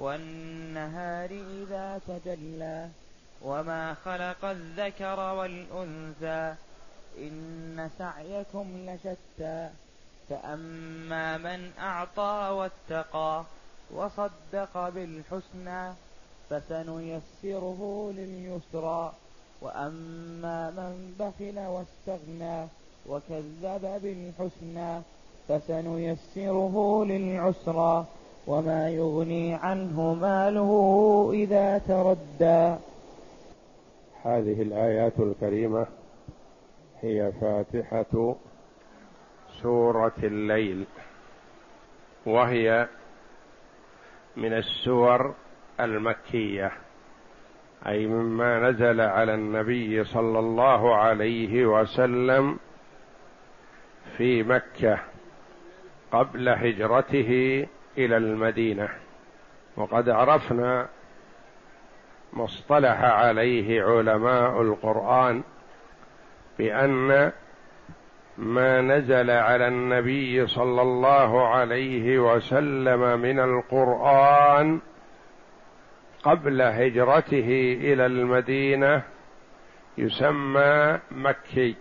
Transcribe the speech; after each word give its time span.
والنهار 0.00 1.30
إذا 1.30 2.00
تجلى 2.08 2.88
وما 3.42 3.94
خلق 3.94 4.44
الذكر 4.44 5.20
والأنثى 5.20 6.54
إن 7.18 7.90
سعيكم 7.98 8.66
لشتى 8.86 9.70
فأما 10.28 11.38
من 11.38 11.70
أعطى 11.78 12.50
واتقى 12.52 13.44
وصدق 13.90 14.88
بالحسنى 14.88 15.92
فسنيسره 16.50 18.12
لليسرى 18.16 19.12
وأما 19.60 20.70
من 20.70 21.14
بخل 21.18 21.58
واستغنى 21.58 22.66
وكذب 23.08 24.00
بالحسنى 24.02 25.02
فسنيسره 25.48 27.04
للعسرى 27.04 28.06
وما 28.46 28.90
يغني 28.90 29.54
عنه 29.54 30.14
ماله 30.14 31.30
إذا 31.34 31.78
تردى. 31.78 32.76
هذه 34.24 34.62
الآيات 34.62 35.12
الكريمة 35.20 35.86
هي 37.00 37.32
فاتحة 37.40 38.36
سورة 39.62 40.12
الليل 40.22 40.84
وهي 42.26 42.88
من 44.36 44.52
السور 44.52 45.34
المكية 45.80 46.72
أي 47.86 48.06
مما 48.06 48.70
نزل 48.70 49.00
على 49.00 49.34
النبي 49.34 50.04
صلى 50.04 50.38
الله 50.38 50.94
عليه 50.94 51.66
وسلم 51.66 52.58
في 54.16 54.42
مكة 54.42 54.98
قبل 56.12 56.48
هجرته 56.48 57.66
إلى 58.04 58.16
المدينة. 58.16 58.88
وقد 59.76 60.08
عرفنا 60.08 60.88
ما 62.32 62.44
اصطلح 62.44 63.00
عليه 63.00 63.82
علماء 63.82 64.62
القرآن 64.62 65.42
بأن 66.58 67.32
ما 68.38 68.80
نزل 68.80 69.30
على 69.30 69.68
النبي 69.68 70.46
صلى 70.46 70.82
الله 70.82 71.48
عليه 71.48 72.18
وسلم 72.18 73.20
من 73.20 73.40
القرآن 73.40 74.80
قبل 76.22 76.62
هجرته 76.62 77.78
إلى 77.80 78.06
المدينة 78.06 79.02
يسمى 79.98 80.98
مكي. 81.10 81.76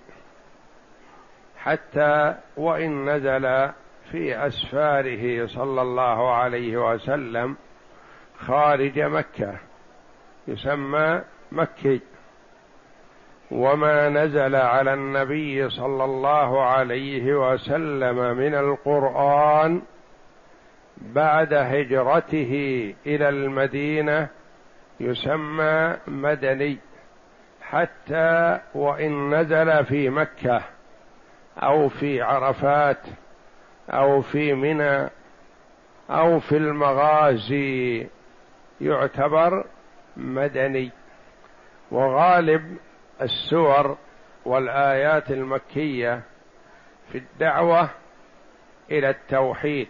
حتى 1.57 2.35
وإن 2.57 3.09
نزل 3.09 3.71
في 4.11 4.47
أسفاره 4.47 5.45
صلى 5.45 5.81
الله 5.81 6.33
عليه 6.33 6.77
وسلم 6.77 7.55
خارج 8.39 8.99
مكة. 8.99 9.53
يسمى 10.47 11.21
مكي. 11.51 12.01
وما 13.51 14.09
نزل 14.09 14.55
على 14.55 14.93
النبي 14.93 15.69
صلى 15.69 16.03
الله 16.03 16.63
عليه 16.63 17.51
وسلم 17.53 18.37
من 18.37 18.55
القرآن 18.55 19.81
بعد 20.97 21.53
هجرته 21.53 22.93
إلى 23.05 23.29
المدينة 23.29 24.27
يسمى 24.99 25.97
مدني. 26.07 26.77
حتى 27.61 28.59
وإن 28.75 29.35
نزل 29.35 29.85
في 29.85 30.09
مكة 30.09 30.61
أو 31.57 31.89
في 31.89 32.21
عرفات 32.21 32.97
أو 33.89 34.21
في 34.21 34.53
منى 34.53 35.09
أو 36.09 36.39
في 36.39 36.57
المغازي 36.57 38.07
يعتبر 38.81 39.65
مدني. 40.17 40.91
وغالب 41.91 42.77
السور 43.21 43.97
والآيات 44.45 45.31
المكية 45.31 46.21
في 47.11 47.17
الدعوة 47.17 47.89
إلى 48.91 49.09
التوحيد 49.09 49.87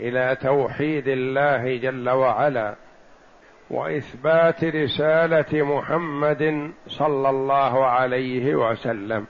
إلى 0.00 0.36
توحيد 0.36 1.08
الله 1.08 1.76
جل 1.76 2.10
وعلا 2.10 2.74
وإثبات 3.70 4.64
رسالة 4.64 5.64
محمد 5.64 6.72
صلى 6.86 7.30
الله 7.30 7.86
عليه 7.86 8.54
وسلم. 8.54 9.26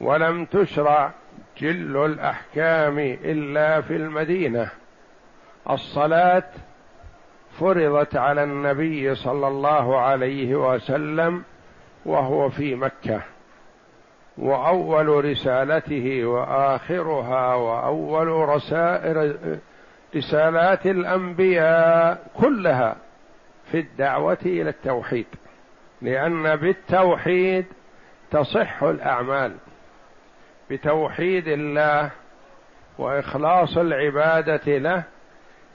ولم 0.00 0.44
تشرع 0.44 1.12
جل 1.58 1.96
الأحكام 1.96 2.98
إلا 2.98 3.80
في 3.80 3.96
المدينة. 3.96 4.70
الصلاة 5.70 6.44
فرضت 7.60 8.16
على 8.16 8.44
النبي 8.44 9.14
صلى 9.14 9.48
الله 9.48 9.98
عليه 9.98 10.54
وسلم 10.54 11.42
وهو 12.04 12.48
في 12.48 12.74
مكة. 12.74 13.20
وأول 14.38 15.24
رسالته 15.24 16.24
وآخرها 16.24 17.54
وأول 17.54 18.28
رسائل 18.28 19.58
رسالات 20.16 20.86
الأنبياء 20.86 22.30
كلها 22.40 22.96
في 23.70 23.78
الدعوة 23.78 24.38
إلى 24.46 24.70
التوحيد. 24.70 25.26
لأن 26.02 26.56
بالتوحيد 26.56 27.66
تصح 28.30 28.82
الأعمال. 28.82 29.52
بتوحيد 30.70 31.48
الله 31.48 32.10
وإخلاص 32.98 33.76
العبادة 33.78 34.78
له 34.78 35.02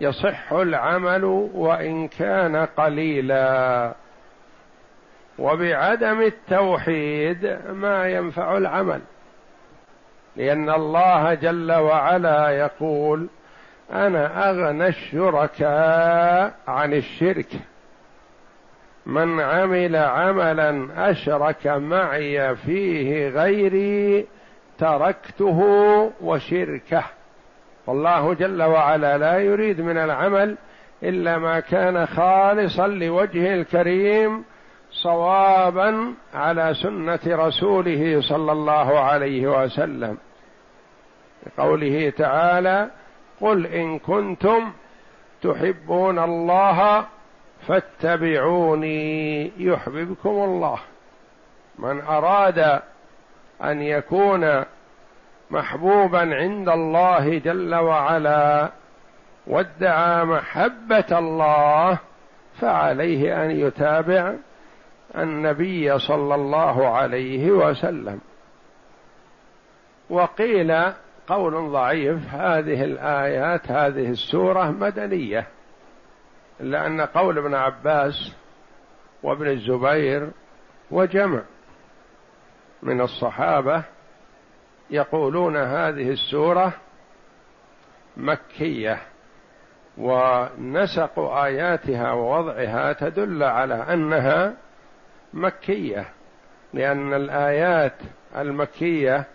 يصح 0.02 0.54
العمل 0.54 1.24
وإن 1.54 2.08
كان 2.08 2.56
قليلا. 2.56 3.94
وبعدم 5.40 6.22
التوحيد 6.22 7.60
ما 7.70 8.08
ينفع 8.08 8.58
العمل 8.58 9.02
لأن 10.36 10.70
الله 10.70 11.34
جل 11.34 11.72
وعلا 11.72 12.50
يقول 12.50 13.28
أنا 13.92 14.50
أغنى 14.50 14.88
الشركاء 14.88 16.56
عن 16.68 16.94
الشرك. 16.94 17.48
من 19.06 19.40
عمل 19.40 19.96
عملا 19.96 20.88
أشرك 21.12 21.68
معي 21.68 22.56
فيه 22.56 23.30
غيري 23.30 24.28
تركته 24.80 25.60
وشركه. 26.22 27.04
والله 27.88 28.34
جل 28.34 28.64
وعلا 28.64 29.18
لا 29.18 29.40
يريد 29.40 29.82
من 29.82 29.98
العمل 29.98 30.58
إلا 31.04 31.38
ما 31.38 31.60
كان 31.60 32.06
خالصا 32.06 32.88
لوجهه 32.88 33.54
الكريم 33.54 34.46
صوابا 34.92 36.14
على 36.34 36.74
سنة 36.84 37.20
رسوله 37.26 38.22
صلى 38.22 38.52
الله 38.52 39.00
عليه 39.00 39.64
وسلم. 39.64 40.18
قوله 41.58 42.10
تعالى 42.10 42.90
قل 43.42 43.66
إن 43.66 44.00
كنتم 44.00 44.72
تحبون 45.42 46.20
الله 46.20 47.06
فاتبعوني 47.68 49.52
يحببكم 49.58 50.30
الله. 50.30 50.80
من 51.80 52.02
أراد 52.02 52.82
أن 53.64 53.82
يكون 53.82 54.64
محبوبا 55.52 56.36
عند 56.36 56.70
الله 56.70 57.38
جل 57.38 57.76
وعلا 57.76 58.70
وادعى 59.48 60.26
محبة 60.26 61.20
الله 61.20 62.00
فعليه 62.62 63.46
أن 63.46 63.52
يتابع 63.52 64.34
النبي 65.18 66.00
صلى 66.00 66.36
الله 66.36 66.88
عليه 66.88 67.52
وسلم. 67.52 68.20
وقيل 70.10 70.74
قول 71.28 71.72
ضعيف 71.72 72.34
هذه 72.34 72.84
الآيات 72.84 73.72
هذه 73.72 74.10
السورة 74.10 74.72
مدنية 74.72 75.48
الا 76.60 76.88
ان 76.88 77.02
قول 77.02 77.38
ابن 77.38 77.54
عباس 77.54 78.36
وابن 79.24 79.48
الزبير 79.48 80.30
وجمع. 80.92 81.42
من 82.88 83.02
الصحابة 83.02 83.84
يقولون 84.90 85.58
هذه 85.58 86.10
السورة 86.10 86.74
مكية 88.18 89.00
ونسق 89.98 91.20
آياتها 91.20 92.12
ووضعها 92.14 92.94
تدل 92.94 93.44
على 93.44 93.74
أنها 93.74 94.54
مكية 95.34 96.06
لأن 96.74 97.14
الآيات 97.14 97.94
المكية 98.38 99.26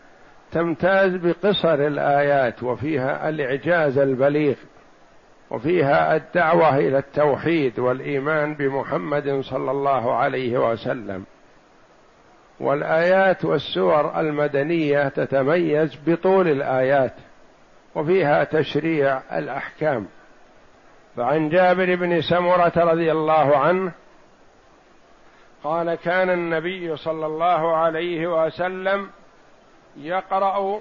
تمتاز 0.52 1.16
بقصر 1.16 1.74
الآيات 1.74 2.62
وفيها 2.62 3.28
الإعجاز 3.28 3.98
البليغ 3.98 4.54
وفيها 5.50 6.16
الدعوة 6.16 6.76
إلى 6.76 6.98
التوحيد 6.98 7.78
والإيمان 7.78 8.54
بمحمد 8.54 9.40
صلى 9.40 9.70
الله 9.70 10.14
عليه 10.14 10.70
وسلم. 10.70 11.24
والآيات 12.60 13.44
والسور 13.44 14.20
المدنية 14.20 15.08
تتميز 15.08 15.98
بطول 16.06 16.48
الآيات 16.48 17.14
وفيها 17.94 18.44
تشريع 18.44 19.22
الأحكام. 19.38 20.06
فعن 21.16 21.48
جابر 21.48 21.94
بن 21.94 22.20
سمرة 22.20 22.72
رضي 22.76 23.12
الله 23.12 23.56
عنه 23.56 23.92
قال 25.64 25.94
كان 25.94 26.30
النبي 26.30 26.96
صلى 26.96 27.26
الله 27.26 27.76
عليه 27.76 28.26
وسلم 28.26 29.10
يقرأ 29.96 30.80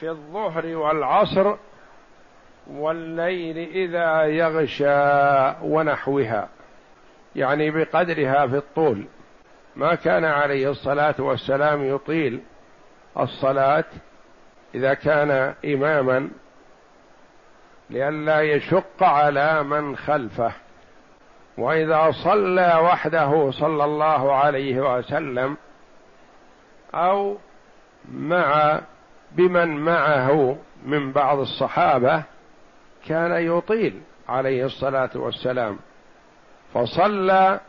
في 0.00 0.08
الظهر 0.08 0.66
والعصر 0.66 1.54
والليل 2.70 3.58
إذا 3.58 4.22
يغشى 4.22 4.96
ونحوها 5.62 6.48
يعني 7.36 7.70
بقدرها 7.70 8.46
في 8.46 8.56
الطول. 8.56 9.04
ما 9.76 9.94
كان 9.94 10.24
عليه 10.24 10.70
الصلاة 10.70 11.14
والسلام 11.18 11.84
يطيل 11.84 12.40
الصلاة 13.18 13.84
إذا 14.74 14.94
كان 14.94 15.54
إماما 15.64 16.28
لئلا 17.90 18.40
يشق 18.40 19.02
على 19.02 19.62
من 19.62 19.96
خلفه. 19.96 20.52
وإذا 21.58 22.10
صلى 22.24 22.78
وحده 22.82 23.50
صلى 23.50 23.84
الله 23.84 24.34
عليه 24.34 24.96
وسلم 24.98 25.56
أو 26.94 27.36
مع 28.12 28.80
بمن 29.32 29.76
معه 29.76 30.56
من 30.84 31.12
بعض 31.12 31.38
الصحابة 31.38 32.22
كان 33.08 33.32
يطيل 33.32 34.00
عليه 34.28 34.64
الصلاة 34.64 35.10
والسلام. 35.14 35.78
فصلى 36.74 37.60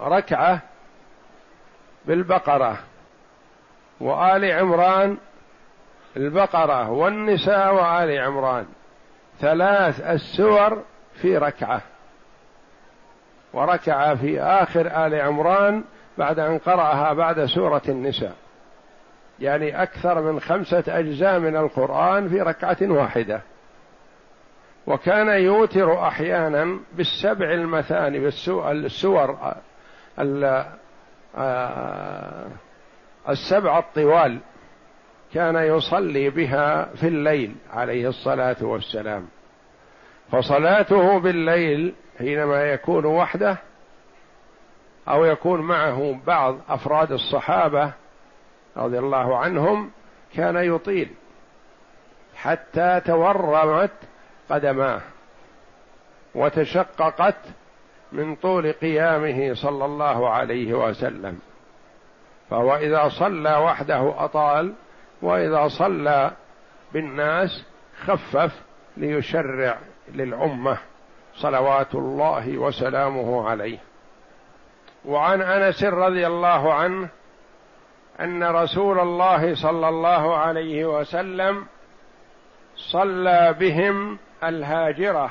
ركعة 0.00 0.71
بالبقرة. 2.06 2.78
وآل 4.00 4.52
عمران 4.52 5.16
البقرة 6.16 6.90
والنساء 6.90 7.74
وآل 7.74 8.18
عمران. 8.18 8.66
ثلاث 9.40 10.00
السور 10.00 10.82
في 11.14 11.36
ركعة. 11.38 11.80
وركع 13.52 14.14
في 14.14 14.40
آخر 14.40 15.06
آل 15.06 15.14
عمران 15.14 15.84
بعد 16.18 16.38
أن 16.38 16.58
قرأها 16.58 17.12
بعد 17.12 17.44
سورة 17.44 17.82
النساء. 17.88 18.34
يعني 19.40 19.82
أكثر 19.82 20.20
من 20.20 20.40
خمسة 20.40 20.84
أجزاء 20.88 21.38
من 21.38 21.56
القرآن 21.56 22.28
في 22.28 22.40
ركعة 22.40 22.76
واحدة. 22.80 23.40
وكان 24.86 25.28
يوتر 25.28 26.06
أحيانا 26.08 26.80
بالسبع 26.92 27.52
المثاني 27.52 28.18
بالسور 28.18 29.54
السبع 33.28 33.78
الطوال 33.78 34.38
كان 35.34 35.56
يصلي 35.56 36.30
بها 36.30 36.84
في 36.84 37.08
الليل 37.08 37.54
عليه 37.72 38.08
الصلاة 38.08 38.56
والسلام. 38.60 39.28
فصلاته 40.32 41.18
بالليل 41.18 41.94
حينما 42.18 42.62
يكون 42.62 43.04
وحده 43.04 43.56
أو 45.08 45.24
يكون 45.24 45.60
معه 45.60 46.20
بعض 46.26 46.58
أفراد 46.68 47.12
الصحابة 47.12 47.92
رضي 48.76 48.98
الله 48.98 49.38
عنهم 49.38 49.90
كان 50.34 50.56
يطيل 50.56 51.08
حتى 52.36 53.00
تورمت 53.04 53.90
قدماه 54.50 55.00
وتشققت 56.34 57.36
من 58.12 58.36
طول 58.36 58.72
قيامه 58.72 59.54
صلى 59.54 59.84
الله 59.84 60.28
عليه 60.30 60.74
وسلم. 60.74 61.38
فهو 62.50 62.76
إذا 62.76 63.08
صلى 63.08 63.56
وحده 63.56 64.24
أطال 64.24 64.74
وإذا 65.22 65.68
صلى 65.68 66.30
بالناس 66.92 67.64
خفف 68.04 68.52
ليشرع 68.96 69.78
للأمة 70.14 70.78
صلوات 71.34 71.94
الله 71.94 72.58
وسلامه 72.58 73.48
عليه. 73.48 73.78
وعن 75.04 75.42
أنس 75.42 75.84
رضي 75.84 76.26
الله 76.26 76.74
عنه 76.74 77.08
أن 78.20 78.44
رسول 78.44 78.98
الله 78.98 79.54
صلى 79.54 79.88
الله 79.88 80.36
عليه 80.36 80.84
وسلم 80.84 81.66
صلى 82.76 83.54
بهم 83.60 84.18
الهاجرة 84.44 85.30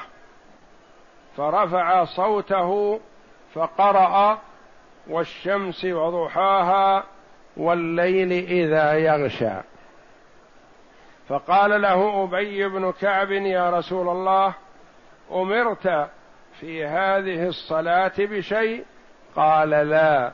فرفع 1.38 2.06
صوته 2.06 3.00
فقرأ 3.54 4.40
والشمس 5.08 5.86
وضحاها 5.86 7.04
والليل 7.58 8.32
إذا 8.32 8.94
يغشى. 8.94 9.54
فقال 11.30 11.82
له 11.82 12.24
أبي 12.24 12.68
بن 12.68 12.92
كعب 12.92 13.32
يا 13.32 13.70
رسول 13.70 14.10
الله 14.10 14.54
أمرت 15.32 16.10
في 16.60 16.86
هذه 16.86 17.48
الصلاة 17.48 18.12
بشيء؟ 18.20 18.86
قال 19.36 19.70
لا 19.70 20.32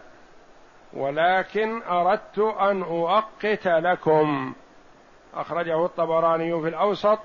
ولكن 0.94 1.82
أردت 1.84 2.40
أن 2.40 2.82
أؤقت 2.82 3.68
لكم. 3.68 4.54
أخرجه 5.34 5.86
الطبراني 5.86 6.62
في 6.62 6.68
الأوسط. 6.68 7.20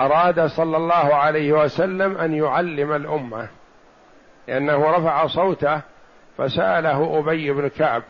أراد 0.00 0.46
صلى 0.46 0.76
الله 0.76 1.14
عليه 1.14 1.52
وسلم 1.52 2.18
أن 2.18 2.34
يعلم 2.34 2.92
الأمة. 2.92 3.48
لأنه 4.48 4.90
رفع 4.90 5.26
صوته 5.26 5.80
فسأله 6.38 7.18
أبي 7.18 7.52
بن 7.52 7.68
كعب 7.68 8.02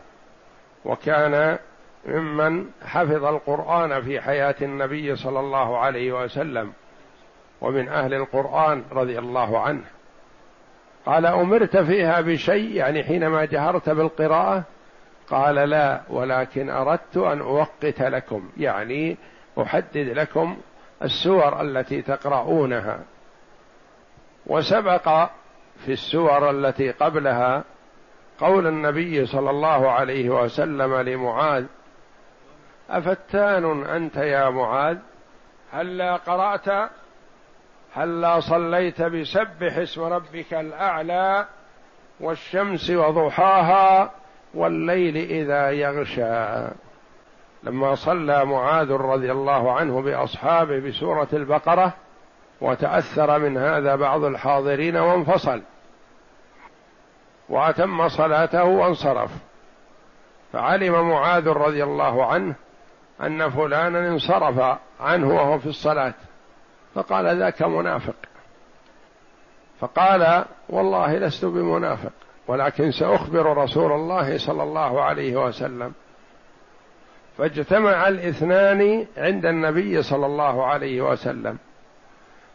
وكان 0.85 1.57
ممن 2.05 2.65
حفظ 2.85 3.25
القرآن 3.25 4.01
في 4.01 4.21
حياة 4.21 4.55
النبي 4.61 5.15
صلى 5.15 5.39
الله 5.39 5.77
عليه 5.77 6.23
وسلم 6.23 6.73
ومن 7.61 7.89
أهل 7.89 8.13
القرآن 8.13 8.83
رضي 8.91 9.19
الله 9.19 9.59
عنه. 9.59 9.83
قال 11.05 11.25
أمرت 11.25 11.77
فيها 11.77 12.21
بشيء 12.21 12.75
يعني 12.75 13.03
حينما 13.03 13.45
جهرت 13.45 13.89
بالقراءة؟ 13.89 14.63
قال 15.29 15.55
لا 15.55 16.01
ولكن 16.09 16.69
أردت 16.69 17.17
أن 17.17 17.39
أوقت 17.39 18.01
لكم 18.01 18.49
يعني 18.57 19.17
أحدد 19.61 19.97
لكم 19.97 20.57
السور 21.03 21.61
التي 21.61 22.01
تقرؤونها 22.01 22.99
وسبق 24.45 25.29
في 25.85 25.91
السور 25.91 26.49
التي 26.49 26.91
قبلها 26.91 27.63
قول 28.39 28.67
النبي 28.67 29.25
صلى 29.25 29.49
الله 29.49 29.91
عليه 29.91 30.29
وسلم 30.29 30.95
لمعاذ 30.95 31.65
أفتان 32.89 33.85
أنت 33.85 34.17
يا 34.17 34.49
معاذ؟ 34.49 34.97
هلا 35.71 36.15
قرأت؟ 36.15 36.89
هلا 37.93 38.39
صليت 38.39 39.01
بسبح 39.01 39.77
اسم 39.77 40.01
ربك 40.01 40.53
الأعلى 40.53 41.45
والشمس 42.19 42.89
وضحاها 42.89 44.11
والليل 44.53 45.17
إذا 45.17 45.71
يغشى؟ 45.71 46.67
لما 47.63 47.95
صلى 47.95 48.45
معاذ 48.45 48.91
رضي 48.91 49.31
الله 49.31 49.71
عنه 49.71 50.01
بأصحابه 50.01 50.79
بسورة 50.79 51.27
البقرة 51.33 51.93
وتأثر 52.61 53.39
من 53.39 53.57
هذا 53.57 53.95
بعض 53.95 54.23
الحاضرين 54.23 54.97
وانفصل. 54.97 55.61
وأتم 57.49 58.09
صلاته 58.09 58.63
وانصرف. 58.63 59.31
فعلم 60.53 61.09
معاذ 61.09 61.47
رضي 61.47 61.83
الله 61.83 62.25
عنه 62.25 62.55
أن 63.21 63.49
فلانا 63.49 64.07
انصرف 64.07 64.77
عنه 64.99 65.35
وهو 65.35 65.59
في 65.59 65.67
الصلاة. 65.69 66.13
فقال 66.95 67.39
ذاك 67.39 67.61
منافق. 67.61 68.15
فقال 69.79 70.45
والله 70.69 71.17
لست 71.17 71.45
بمنافق 71.45 72.11
ولكن 72.47 72.91
سأخبر 72.91 73.57
رسول 73.57 73.91
الله 73.91 74.37
صلى 74.37 74.63
الله 74.63 75.01
عليه 75.01 75.45
وسلم 75.45 75.93
فاجتمع 77.37 78.07
الاثنان 78.07 79.05
عند 79.17 79.45
النبي 79.45 80.03
صلى 80.03 80.25
الله 80.25 80.65
عليه 80.65 81.01
وسلم. 81.01 81.57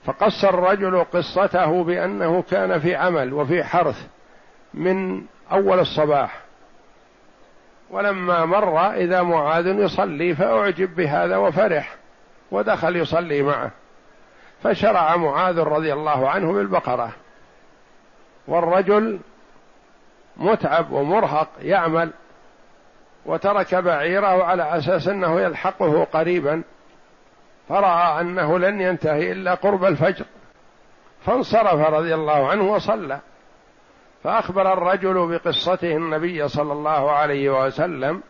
فقص 0.05 0.45
الرجل 0.45 1.05
قصته 1.05 1.85
بأنه 1.85 2.43
كان 2.51 2.81
في 2.81 2.95
عمل 2.97 3.33
وفي 3.33 3.65
حرث 3.65 4.07
من 4.75 5.23
أول 5.53 5.79
الصباح. 5.79 6.41
ولما 7.91 8.45
مر 8.45 8.91
إذا 8.91 9.23
معاذ 9.23 9.67
يصلي 9.67 10.35
فأعجب 10.35 10.97
بهذا 10.97 11.37
وفرح 11.37 11.97
ودخل 12.51 12.97
يصلي 12.97 13.43
معه. 13.43 13.71
فشرع 14.63 15.17
معاذ 15.17 15.59
رضي 15.59 15.93
الله 15.93 16.31
عنه 16.31 16.53
بالبقرة. 16.53 17.13
والرجل 18.49 19.19
متعب 20.37 20.91
ومرهق 20.93 21.49
يعمل 21.63 22.11
وترك 23.27 23.75
بعيره 23.75 24.45
على 24.45 24.77
أساس 24.77 25.09
أنه 25.09 25.41
يلحقه 25.41 26.05
قريبا 26.05 26.63
فرأى 27.69 28.21
أنه 28.21 28.59
لن 28.59 28.81
ينتهي 28.81 29.33
إلا 29.33 29.55
قرب 29.55 29.85
الفجر. 29.85 30.25
فانصرف 31.27 31.89
رضي 31.89 32.15
الله 32.15 32.49
عنه 32.49 32.73
وصلى. 32.73 33.21
فأخبر 34.25 34.73
الرجل 34.73 35.29
بقصته 35.29 35.97
النبي 35.97 36.49
صلى 36.49 36.73
الله 36.73 37.11
عليه 37.11 37.65
وسلم 37.67 38.23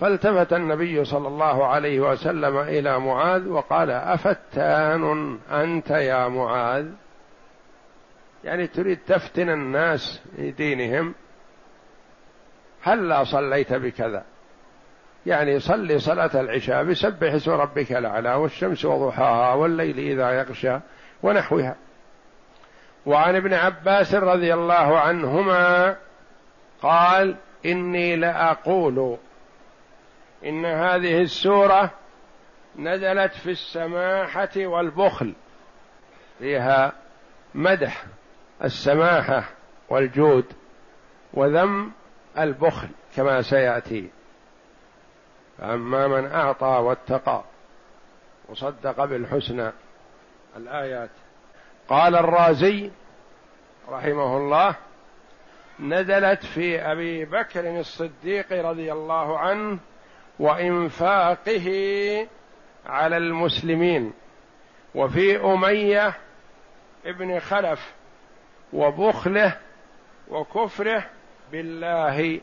فالتفت 0.00 0.52
النبي 0.52 1.04
صلى 1.04 1.28
الله 1.28 1.66
عليه 1.66 2.00
وسلم 2.00 2.58
إلى 2.58 2.98
معاذ 2.98 3.48
وقال 3.48 3.90
أفتان 3.90 5.38
أنت 5.50 5.90
يا 5.90 6.28
معاذ؟ 6.28 6.86
يعني 8.44 8.66
تريد 8.66 8.98
تفتن 9.06 9.50
الناس 9.50 10.22
في 10.36 10.50
دينهم 10.50 11.14
هلا 12.82 13.24
صليت 13.24 13.72
بكذا؟ 13.72 14.24
يعني 15.26 15.60
صلي 15.60 15.98
صلاة 15.98 16.40
العشاء 16.40 16.84
بسبح 16.84 17.32
اسم 17.32 17.50
ربك 17.50 17.92
الأعلى 17.92 18.34
والشمس 18.34 18.84
وضحاها 18.84 19.54
والليل 19.54 19.98
إذا 19.98 20.30
يغشى 20.30 20.78
ونحوها. 21.22 21.76
وعن 23.06 23.36
ابن 23.36 23.54
عباس 23.54 24.14
رضي 24.14 24.54
الله 24.54 24.98
عنهما 24.98 25.96
قال 26.82 27.36
إني 27.66 28.16
لأقول 28.16 29.16
إن 30.44 30.64
هذه 30.64 31.22
السورة 31.22 31.90
نزلت 32.78 33.32
في 33.32 33.50
السماحة 33.50 34.50
والبخل 34.56 35.34
فيها 36.38 36.92
مدح 37.54 38.04
السماحة 38.64 39.44
والجود 39.88 40.44
وذم 41.34 41.92
البخل 42.38 42.88
كما 43.16 43.42
سيأتي. 43.42 44.10
فأما 45.58 46.08
من 46.08 46.26
أعطى 46.26 46.66
واتقى 46.66 47.44
وصدق 48.48 49.04
بالحسنى 49.04 49.72
الآيات. 50.56 51.10
قال 51.88 52.16
الرازي 52.16 52.90
رحمه 53.88 54.36
الله 54.36 54.76
نزلت 55.80 56.44
في 56.44 56.80
أبي 56.80 57.24
بكر 57.24 57.80
الصديق 57.80 58.52
رضي 58.52 58.92
الله 58.92 59.38
عنه 59.38 59.78
وإنفاقه 60.38 61.66
على 62.86 63.16
المسلمين 63.16 64.12
وفي 64.94 65.36
أمية 65.44 66.14
ابن 67.06 67.38
خلف 67.38 67.94
وبخله 68.72 69.56
وكفره 70.28 71.06
بالله 71.52 72.40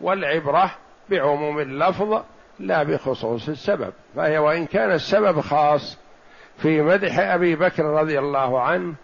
والعبرة 0.00 0.70
بعموم 1.10 1.58
اللفظ 1.58 2.22
لا 2.58 2.82
بخصوص 2.82 3.48
السبب 3.48 3.92
فهي 4.16 4.38
وإن 4.38 4.66
كان 4.66 4.90
السبب 4.90 5.40
خاص 5.40 5.98
في 6.58 6.82
مدح 6.82 7.18
أبي 7.18 7.56
بكر 7.56 7.84
رضي 7.84 8.18
الله 8.18 8.60
عنه 8.60 8.94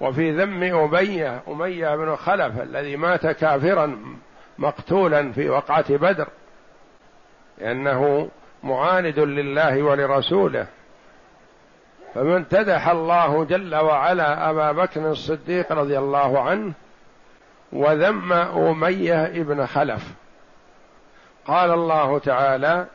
وفي 0.00 0.30
ذم 0.30 0.62
أمية 0.62 1.42
أمية 1.48 1.96
بن 1.96 2.16
خلف 2.16 2.60
الذي 2.60 2.96
مات 2.96 3.26
كافرا 3.26 3.98
مقتولا 4.58 5.32
في 5.32 5.48
وقعة 5.48 5.96
بدر 5.96 6.28
لأنه 7.58 8.28
معاند 8.62 9.18
لله 9.18 9.82
ولرسوله. 9.82 10.66
فمن 12.14 12.34
امتدح 12.34 12.88
الله 12.88 13.44
جل 13.44 13.74
وعلا 13.74 14.50
أبا 14.50 14.72
بكر 14.72 15.10
الصديق 15.10 15.72
رضي 15.72 15.98
الله 15.98 16.40
عنه 16.40 16.72
وذم 17.72 18.32
أمية 18.32 19.24
ابن 19.24 19.66
خلف. 19.66 20.02
قال 21.46 21.70
الله 21.70 22.18
تعالى 22.18 22.86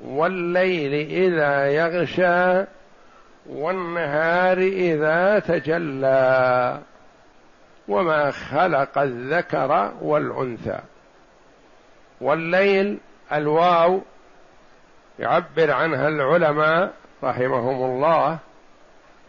والليل 0.00 0.92
إذا 1.10 1.66
يغشى 1.66 2.66
والنهار 3.46 4.58
إذا 4.58 5.38
تجلى 5.38 6.80
وما 7.88 8.30
خلق 8.30 8.98
الذكر 8.98 9.92
والأنثى. 10.00 10.78
والليل 12.20 12.98
الواو 13.32 14.00
يعبر 15.18 15.70
عنها 15.70 16.08
العلماء 16.08 16.92
رحمهم 17.24 17.84
الله 17.84 18.38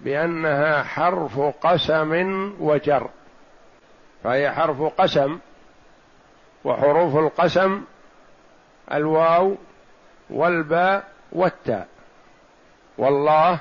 بأنها 0.02 0.84
حرف 0.84 1.40
قسم 1.40 2.54
وجر. 2.60 3.10
فهي 4.24 4.52
حرف 4.52 4.82
قسم 4.82 5.40
وحروف 6.64 7.16
القسم 7.16 7.84
الواو 8.94 9.56
والباء 10.30 11.08
والتاء. 11.32 11.88
والله 12.98 13.60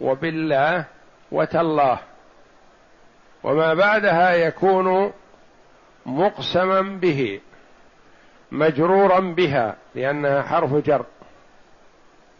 وبالله 0.00 0.84
وتالله. 1.32 1.98
وما 3.42 3.74
بعدها 3.74 4.30
يكون 4.34 5.12
مقسما 6.06 6.80
به 6.80 7.40
مجرورا 8.52 9.20
بها 9.20 9.76
لأنها 9.94 10.42
حرف 10.42 10.74
جر. 10.74 11.04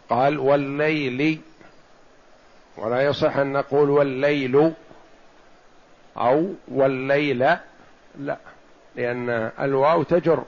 قال 0.09 0.39
والليل. 0.39 1.41
ولا 2.77 3.03
يصح 3.03 3.37
أن 3.37 3.53
نقول 3.53 3.91
والليل. 3.91 4.73
أو 6.21 6.55
والليل 6.69 7.39
لا 8.19 8.37
لأن 8.97 9.51
الواو 9.61 10.03
تجر. 10.03 10.45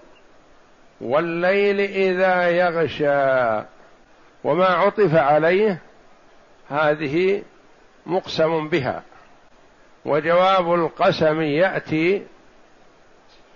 والليل 1.00 1.80
إذا 1.80 2.48
يغشى 2.48 3.66
وما 4.44 4.66
عطف 4.66 5.14
عليه 5.14 5.78
هذه 6.68 7.42
مقسم 8.06 8.68
بها. 8.68 9.02
وجواب 10.04 10.74
القسم 10.74 11.40
يأتي 11.40 12.22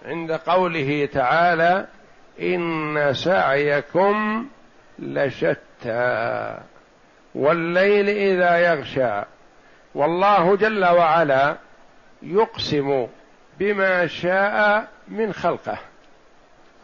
عند 0.04 0.32
قوله 0.32 1.08
تعالى 1.12 1.87
إن 2.40 3.12
سعيكم 3.14 4.46
لشتى. 4.99 6.58
والليل 7.35 8.08
إذا 8.08 8.58
يغشى. 8.58 9.23
والله 9.94 10.56
جل 10.56 10.85
وعلا 10.85 11.56
يقسم 12.23 13.06
بما 13.58 14.06
شاء 14.06 14.88
من 15.08 15.32
خلقه. 15.32 15.78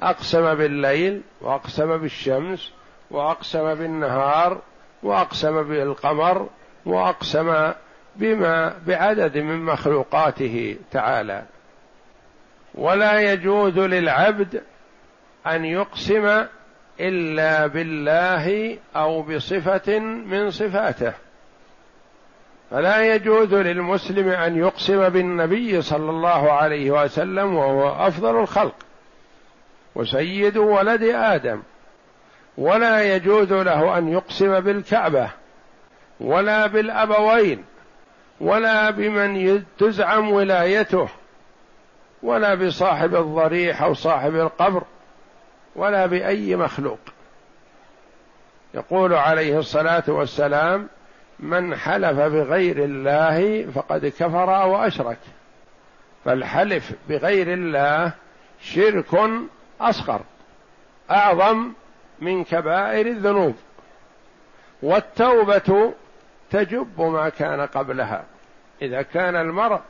أقسم 0.00 0.54
بالليل 0.54 1.22
وأقسم 1.40 1.96
بالشمس 1.96 2.72
وأقسم 3.10 3.74
بالنهار 3.74 4.60
وأقسم 5.02 5.62
بالقمر 5.62 6.48
وأقسم 6.86 7.72
بما 8.16 8.74
بعدد 8.86 9.38
من 9.38 9.64
مخلوقاته 9.64 10.76
تعالى. 10.90 11.44
ولا 12.74 13.32
يجوز 13.32 13.78
للعبد 13.78 14.62
أن 15.46 15.64
يقسم 15.64 16.44
إلا 17.00 17.66
بالله 17.66 18.78
أو 18.96 19.22
بصفة 19.22 19.98
من 19.98 20.50
صفاته. 20.50 21.12
فلا 22.72 23.14
يجوز 23.14 23.54
للمسلم 23.54 24.28
أن 24.28 24.58
يقسم 24.58 25.08
بالنبي 25.08 25.82
صلى 25.82 26.10
الله 26.10 26.52
عليه 26.52 26.90
وسلم 26.90 27.54
وهو 27.54 28.06
أفضل 28.06 28.40
الخلق 28.40 28.74
وسيد 29.94 30.56
ولد 30.56 31.02
آدم. 31.02 31.62
ولا 32.58 33.14
يجوز 33.16 33.52
له 33.52 33.98
أن 33.98 34.08
يقسم 34.08 34.60
بالكعبة 34.60 35.30
ولا 36.20 36.66
بالأبوين 36.66 37.64
ولا 38.40 38.90
بمن 38.90 39.62
تزعم 39.78 40.30
ولايته 40.30 41.08
ولا 42.22 42.54
بصاحب 42.54 43.14
الضريح 43.14 43.82
أو 43.82 43.94
صاحب 43.94 44.34
القبر 44.34 44.82
ولا 45.76 46.06
بأي 46.06 46.56
مخلوق. 46.56 47.00
يقول 48.74 49.14
عليه 49.14 49.58
الصلاة 49.58 50.04
والسلام 50.08 50.88
من 51.42 51.76
حلف 51.76 52.18
بغير 52.18 52.84
الله 52.84 53.66
فقد 53.74 54.06
كفر 54.06 54.66
وأشرك. 54.68 55.18
فالحلف 56.24 56.92
بغير 57.08 57.52
الله 57.52 58.12
شرك 58.60 59.30
أصغر 59.80 60.20
أعظم 61.10 61.72
من 62.20 62.44
كبائر 62.44 63.06
الذنوب. 63.06 63.54
والتوبة 64.82 65.92
تجب 66.50 67.00
ما 67.00 67.28
كان 67.28 67.60
قبلها. 67.60 68.24
إذا 68.82 69.02
كان 69.02 69.36
المرء 69.36 69.80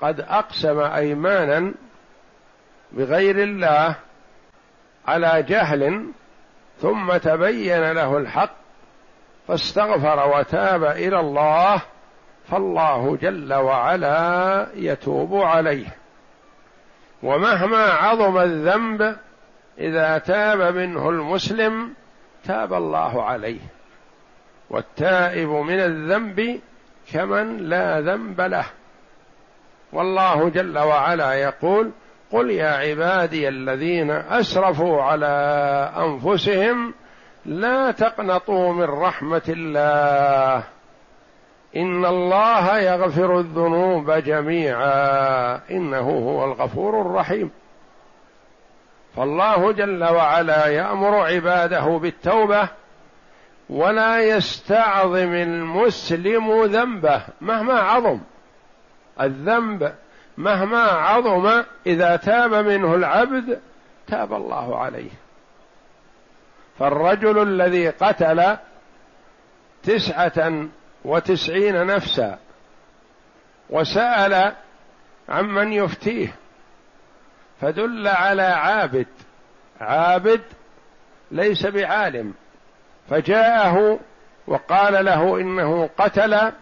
قد 0.00 0.20
أقسم 0.20 0.80
أيمانا 0.80 1.72
بغير 2.92 3.42
الله 3.42 3.94
على 5.06 5.42
جهل 5.42 6.06
ثم 6.80 7.16
تبين 7.16 7.92
له 7.92 8.18
الحق 8.18 8.63
فاستغفر 9.48 10.38
وتاب 10.38 10.84
إلى 10.84 11.20
الله 11.20 11.82
فالله 12.44 13.16
جل 13.16 13.54
وعلا 13.54 14.66
يتوب 14.74 15.34
عليه. 15.34 15.86
ومهما 17.22 17.84
عظم 17.84 18.38
الذنب 18.38 19.16
إذا 19.78 20.18
تاب 20.18 20.74
منه 20.76 21.08
المسلم 21.08 21.94
تاب 22.44 22.74
الله 22.74 23.22
عليه. 23.22 23.60
والتائب 24.70 25.48
من 25.48 25.80
الذنب 25.80 26.60
كمن 27.12 27.56
لا 27.56 28.00
ذنب 28.00 28.40
له. 28.40 28.64
والله 29.92 30.48
جل 30.48 30.78
وعلا 30.78 31.34
يقول 31.34 31.90
قل 32.32 32.50
يا 32.50 32.70
عبادي 32.70 33.48
الذين 33.48 34.10
أسرفوا 34.10 35.02
على 35.02 35.26
أنفسهم 35.96 36.94
لا 37.46 37.90
تقنطوا 37.90 38.72
من 38.72 38.84
رحمة 38.84 39.42
الله. 39.48 40.64
إن 41.76 42.04
الله 42.04 42.78
يغفر 42.78 43.38
الذنوب 43.38 44.10
جميعا. 44.10 45.60
إنه 45.70 46.10
هو 46.10 46.44
الغفور 46.44 47.00
الرحيم. 47.00 47.50
فالله 49.16 49.72
جل 49.72 50.04
وعلا 50.04 50.66
يأمر 50.66 51.14
عباده 51.14 51.98
بالتوبة 52.02 52.68
ولا 53.70 54.20
يستعظم 54.20 55.32
المسلم 55.32 56.64
ذنبه 56.64 57.22
مهما 57.40 57.74
عظم. 57.74 58.20
الذنب 59.20 59.92
مهما 60.38 60.82
عظم 60.82 61.62
إذا 61.86 62.16
تاب 62.16 62.54
منه 62.54 62.94
العبد 62.94 63.60
تاب 64.06 64.32
الله 64.32 64.78
عليه. 64.78 65.23
فالرجل 66.78 67.42
الذي 67.42 67.88
قتل 67.88 68.56
تسعة 69.82 70.66
وتسعين 71.04 71.86
نفسا 71.86 72.38
وسأل 73.70 74.52
عمن 75.28 75.72
يفتيه 75.72 76.34
فدل 77.60 78.08
على 78.08 78.42
عابد 78.42 79.06
عابد 79.80 80.40
ليس 81.30 81.66
بعالم 81.66 82.34
فجاءه 83.10 83.98
وقال 84.46 85.04
له 85.04 85.40
إنه 85.40 85.90
قتل 85.98 86.52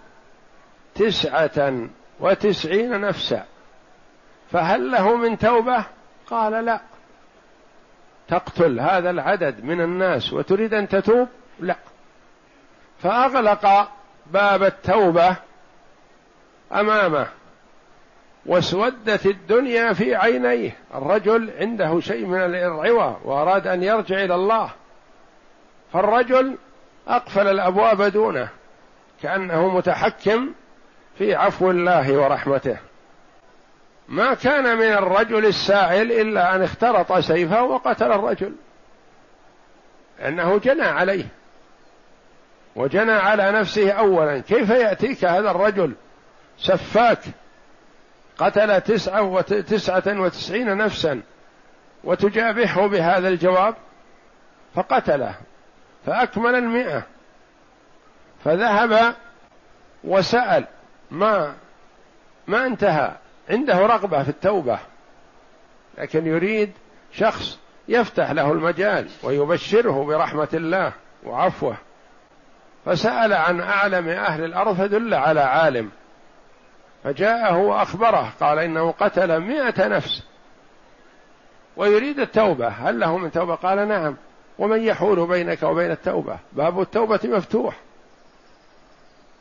تسعة 0.94 1.88
وتسعين 2.20 3.00
نفسا 3.00 3.44
فهل 4.52 4.90
له 4.90 5.16
من 5.16 5.38
توبة؟ 5.38 5.84
قال 6.26 6.64
لا. 6.64 6.80
تقتل 8.28 8.80
هذا 8.80 9.10
العدد 9.10 9.64
من 9.64 9.80
الناس 9.80 10.32
وتريد 10.32 10.74
أن 10.74 10.88
تتوب؟ 10.88 11.28
لا. 11.60 11.76
فأغلق 12.98 13.88
باب 14.26 14.62
التوبة 14.62 15.36
أمامه 16.72 17.26
واسودت 18.46 19.26
الدنيا 19.26 19.92
في 19.92 20.14
عينيه. 20.14 20.76
الرجل 20.94 21.50
عنده 21.58 22.00
شيء 22.00 22.26
من 22.26 22.38
الارعوه 22.38 23.26
وأراد 23.26 23.66
أن 23.66 23.82
يرجع 23.82 24.24
إلى 24.24 24.34
الله. 24.34 24.70
فالرجل 25.92 26.58
أقفل 27.08 27.46
الأبواب 27.48 28.02
دونه 28.02 28.48
كأنه 29.22 29.68
متحكم 29.68 30.52
في 31.18 31.34
عفو 31.34 31.70
الله 31.70 32.18
ورحمته. 32.18 32.78
ما 34.12 34.34
كان 34.34 34.76
من 34.76 34.92
الرجل 34.92 35.46
السائل 35.46 36.12
إلا 36.12 36.54
أن 36.54 36.62
اخترط 36.62 37.12
سيفه 37.12 37.62
وقتل 37.62 38.12
الرجل. 38.12 38.54
انه 40.20 40.58
جنى 40.58 40.82
عليه. 40.82 41.24
وجنى 42.76 43.12
على 43.12 43.52
نفسه 43.52 43.90
اولا. 43.92 44.38
كيف 44.38 44.70
يأتيك 44.70 45.24
هذا 45.24 45.50
الرجل؟ 45.50 45.94
سفاك. 46.58 47.18
قتل 48.38 48.80
تسعة 48.80 49.22
وتسعة 49.22 50.02
وتسعين 50.06 50.76
نفسا. 50.76 51.20
وتجابهه 52.04 52.86
بهذا 52.86 53.28
الجواب؟ 53.28 53.74
فقتله. 54.74 55.34
فأكمل 56.06 56.54
المئة. 56.54 57.02
فذهب 58.44 59.14
وسأل 60.04 60.66
ما 61.10 61.54
ما 62.46 62.66
انتهى؟ 62.66 63.21
عنده 63.50 63.78
رغبة 63.86 64.22
في 64.22 64.28
التوبة 64.28 64.78
لكن 65.98 66.26
يريد 66.26 66.72
شخص 67.12 67.58
يفتح 67.88 68.30
له 68.30 68.52
المجال 68.52 69.08
ويبشره 69.22 70.04
برحمة 70.04 70.48
الله 70.54 70.92
وعفوه. 71.24 71.76
فسأل 72.84 73.32
عن 73.32 73.60
أعلم 73.60 74.08
أهل 74.08 74.44
الأرض 74.44 74.76
فدل 74.76 75.14
على 75.14 75.40
عالم. 75.40 75.90
فجاءه 77.04 77.56
وأخبره 77.56 78.32
قال 78.40 78.58
إنه 78.58 78.90
قتل 78.90 79.40
مئة 79.40 79.88
نفس. 79.88 80.22
ويريد 81.76 82.20
التوبة. 82.20 82.68
هل 82.68 83.00
له 83.00 83.18
من 83.18 83.30
توبة؟ 83.30 83.54
قال 83.54 83.88
نعم. 83.88 84.16
ومن 84.58 84.82
يحول 84.82 85.26
بينك 85.26 85.62
وبين 85.62 85.90
التوبة؟ 85.90 86.38
باب 86.52 86.80
التوبة 86.80 87.20
مفتوح. 87.24 87.76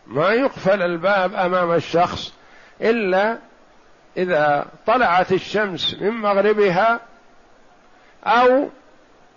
ما 0.07 0.29
يقفل 0.29 0.81
الباب 0.81 1.33
أمام 1.33 1.71
الشخص 1.71 2.33
إلا 2.81 3.37
إذا 4.17 4.65
طلعت 4.85 5.31
الشمس 5.31 6.01
من 6.01 6.11
مغربها 6.11 6.99
أو 8.23 8.69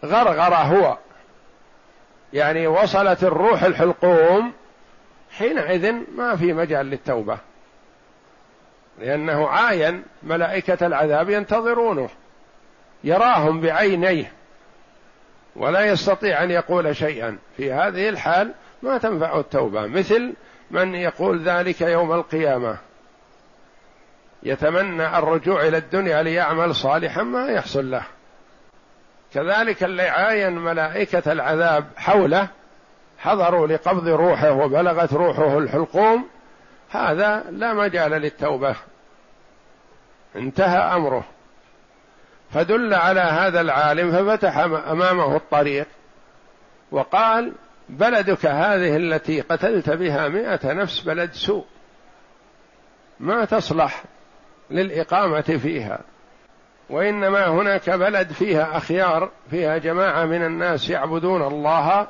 غرغر 0.05 0.55
هو 0.55 0.99
يعني 2.33 2.67
وصلت 2.67 3.25
الروح 3.25 3.63
الحلقوم 3.63 4.53
حينئذ 5.31 5.93
ما 6.17 6.37
في 6.37 6.53
مجال 6.53 6.87
للتوبة. 6.87 7.39
لأنه 8.99 9.49
عاين 9.49 10.03
ملائكة 10.23 10.87
العذاب 10.87 11.31
ينتظرونه 11.31 12.09
يراهم 13.05 13.61
بعينيه 13.61 14.33
ولا 15.57 15.81
يستطيع 15.87 16.43
أن 16.43 16.51
يقول 16.51 16.97
شيئا. 16.97 17.39
في 17.57 17.73
هذه 17.73 18.09
الحال 18.09 18.55
ما 18.83 18.99
تنفع 18.99 19.41
التوبة 19.41 19.87
مثل 19.87 20.35
من 20.71 20.95
يقول 20.95 21.43
ذلك 21.43 21.81
يوم 21.81 22.13
القيامة. 22.13 22.79
يتمنى 24.45 25.19
الرجوع 25.19 25.63
إلى 25.63 25.77
الدنيا 25.77 26.23
ليعمل 26.23 26.75
صالحا 26.75 27.23
ما 27.23 27.47
يحصل 27.47 27.91
له. 27.91 28.03
كذلك 29.35 29.85
اللي 29.85 30.03
عاين 30.03 30.53
ملائكة 30.53 31.33
العذاب 31.33 31.87
حوله 31.97 32.49
حضروا 33.19 33.67
لقبض 33.67 34.09
روحه 34.09 34.53
وبلغت 34.53 35.13
روحه 35.13 35.59
الحلقوم 35.59 36.29
هذا 36.91 37.45
لا 37.51 37.75
مجال 37.75 38.11
للتوبة. 38.11 38.77
انتهى 40.37 40.79
أمره. 40.79 41.25
فدل 42.51 42.95
على 42.95 43.21
هذا 43.21 43.61
العالم 43.61 44.13
ففتح 44.13 44.59
أمامه 44.59 45.37
الطريق 45.37 45.87
وقال 46.91 47.53
بلدك 47.89 48.47
هذه 48.47 48.97
التي 48.97 49.41
قتلت 49.41 49.91
بها 49.91 50.29
مئة 50.29 50.73
نفس 50.73 51.01
بلد 51.01 51.33
سوء 51.33 51.65
ما 53.21 53.45
تصلح؟ 53.45 54.05
للإقامة 54.71 55.41
فيها 55.41 56.01
وإنما 56.91 57.47
هناك 57.47 57.91
بلد 57.91 58.33
فيها 58.33 58.77
أخيار 58.77 59.31
فيها 59.51 59.79
جماعة 59.79 60.25
من 60.25 60.43
الناس 60.43 60.91
يعبدون 60.91 61.43
الله 61.43 62.07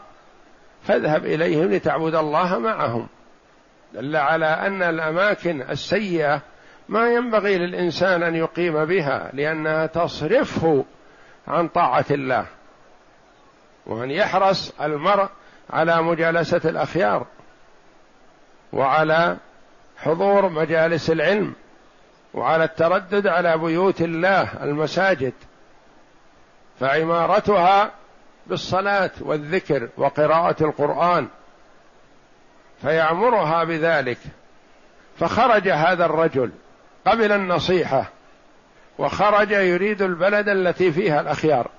فاذهب 0.82 1.24
إليهم 1.24 1.70
لتعبد 1.70 2.14
الله 2.14 2.58
معهم. 2.58 3.06
دل 3.92 4.16
على 4.16 4.46
أن 4.46 4.82
الأماكن 4.82 5.62
السيئة 5.62 6.40
ما 6.88 7.12
ينبغي 7.12 7.58
للإنسان 7.58 8.22
أن 8.22 8.34
يقيم 8.34 8.84
بها 8.84 9.30
لأنها 9.32 9.86
تصرفه 9.86 10.84
عن 11.48 11.68
طاعة 11.68 12.04
الله 12.10 12.46
وأن 13.86 14.10
يحرص 14.10 14.80
المرء 14.80 15.28
على 15.70 16.02
مجالسة 16.02 16.60
الأخيار 16.64 17.26
وعلى 18.72 19.36
حضور 19.96 20.48
مجالس 20.48 21.10
العلم. 21.10 21.54
وعلى 22.34 22.64
التردد 22.64 23.26
على 23.26 23.58
بيوت 23.58 24.00
الله 24.00 24.48
المساجد. 24.62 25.32
فعمارتها 26.80 27.90
بالصلاة 28.46 29.10
والذكر 29.20 29.88
وقراءة 29.96 30.64
القرآن. 30.64 31.28
فيأمرها 32.82 33.64
بذلك. 33.64 34.18
فخرج 35.18 35.68
هذا 35.68 36.04
الرجل 36.04 36.50
قبل 37.06 37.32
النصيحة 37.32 38.10
وخرج 38.98 39.50
يريد 39.50 40.02
البلد 40.02 40.48
التي 40.48 40.92
فيها 40.92 41.20
الأخيار. 41.20 41.70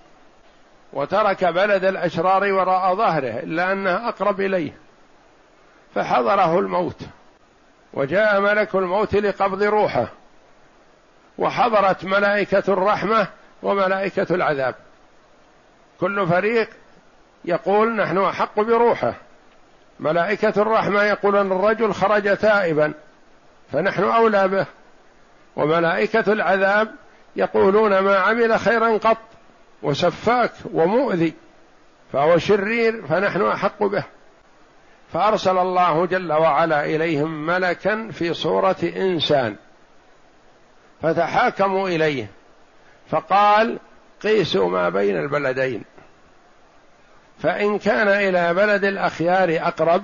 وترك 0.93 1.45
بلد 1.45 1.85
الأشرار 1.85 2.53
وراء 2.53 2.95
ظهره 2.95 3.39
إلا 3.39 3.71
أنها 3.71 4.09
أقرب 4.09 4.41
إليه. 4.41 4.71
فحضره 5.95 6.59
الموت. 6.59 7.01
وجاء 7.93 8.41
ملك 8.41 8.75
الموت 8.75 9.15
لقبض 9.15 9.63
روحه. 9.63 10.07
وحضرت 11.37 12.05
ملائكة 12.05 12.63
الرحمة 12.67 13.27
وملائكة 13.63 14.35
العذاب. 14.35 14.75
كل 15.99 16.27
فريق 16.27 16.69
يقول 17.45 17.95
نحن 17.95 18.17
أحق 18.17 18.59
بروحه. 18.59 19.13
ملائكة 19.99 20.61
الرحمة 20.61 21.03
يقولون 21.03 21.51
الرجل 21.51 21.93
خرج 21.93 22.37
تائبا 22.37 22.93
فنحن 23.71 24.03
أولى 24.03 24.47
به. 24.47 24.65
وملائكة 25.55 26.31
العذاب 26.31 26.95
يقولون 27.35 27.99
ما 27.99 28.17
عمل 28.17 28.59
خيرا 28.59 28.97
قط 28.97 29.17
وسفاك 29.83 30.51
ومؤذي 30.73 31.33
فهو 32.13 32.37
شرير 32.37 33.07
فنحن 33.07 33.41
أحق 33.41 33.83
به. 33.83 34.03
فأرسل 35.13 35.57
الله 35.57 36.05
جل 36.05 36.33
وعلا 36.33 36.85
إليهم 36.85 37.45
ملكا 37.45 38.09
في 38.11 38.33
صورة 38.33 38.75
إنسان. 38.83 39.55
فتحاكموا 41.05 41.89
إليه. 41.89 42.27
فقال 43.09 43.79
قيسوا 44.23 44.69
ما 44.69 44.89
بين 44.89 45.17
البلدين. 45.17 45.83
فإن 47.39 47.79
كان 47.79 48.07
إلى 48.07 48.53
بلد 48.53 48.83
الأخيار 48.83 49.67
أقرب 49.67 50.03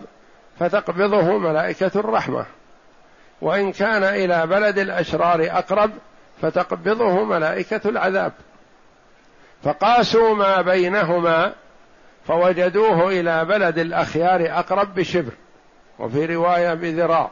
فتقبضه 0.60 1.38
ملائكة 1.38 1.92
الرحمة. 1.96 2.46
وإن 3.42 3.72
كان 3.72 4.04
إلى 4.04 4.48
بلد 4.48 4.80
الأشرار 4.80 5.48
أقرب 5.52 5.92
فتقبضه 6.42 7.24
ملائكة 7.24 7.90
العذاب. 7.90 8.34
فقاسوا 9.64 10.36
ما 10.36 10.62
بينهما 10.62 11.54
فوجدوه 12.28 13.10
إلى 13.10 13.46
بلد 13.46 13.80
الأخيار 13.80 14.60
أقرب 14.60 14.96
بشبر. 14.96 15.32
وفي 16.00 16.26
رواية 16.26 16.74
بذراع. 16.74 17.32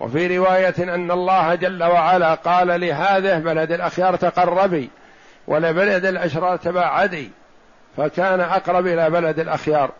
وفي 0.00 0.38
رواية 0.38 0.74
أن 0.78 1.10
الله 1.10 1.54
جل 1.54 1.84
وعلا 1.84 2.34
قال 2.34 2.80
لهذه 2.80 3.38
بلد 3.38 3.72
الأخيار 3.72 4.16
تقربي 4.16 4.90
ولبلد 5.46 6.04
الأشرار 6.04 6.56
تباعدي 6.56 7.30
فكان 7.96 8.40
أقرب 8.40 8.86
إلى 8.86 9.10
بلد 9.10 9.38
الأخيار. 9.38 9.90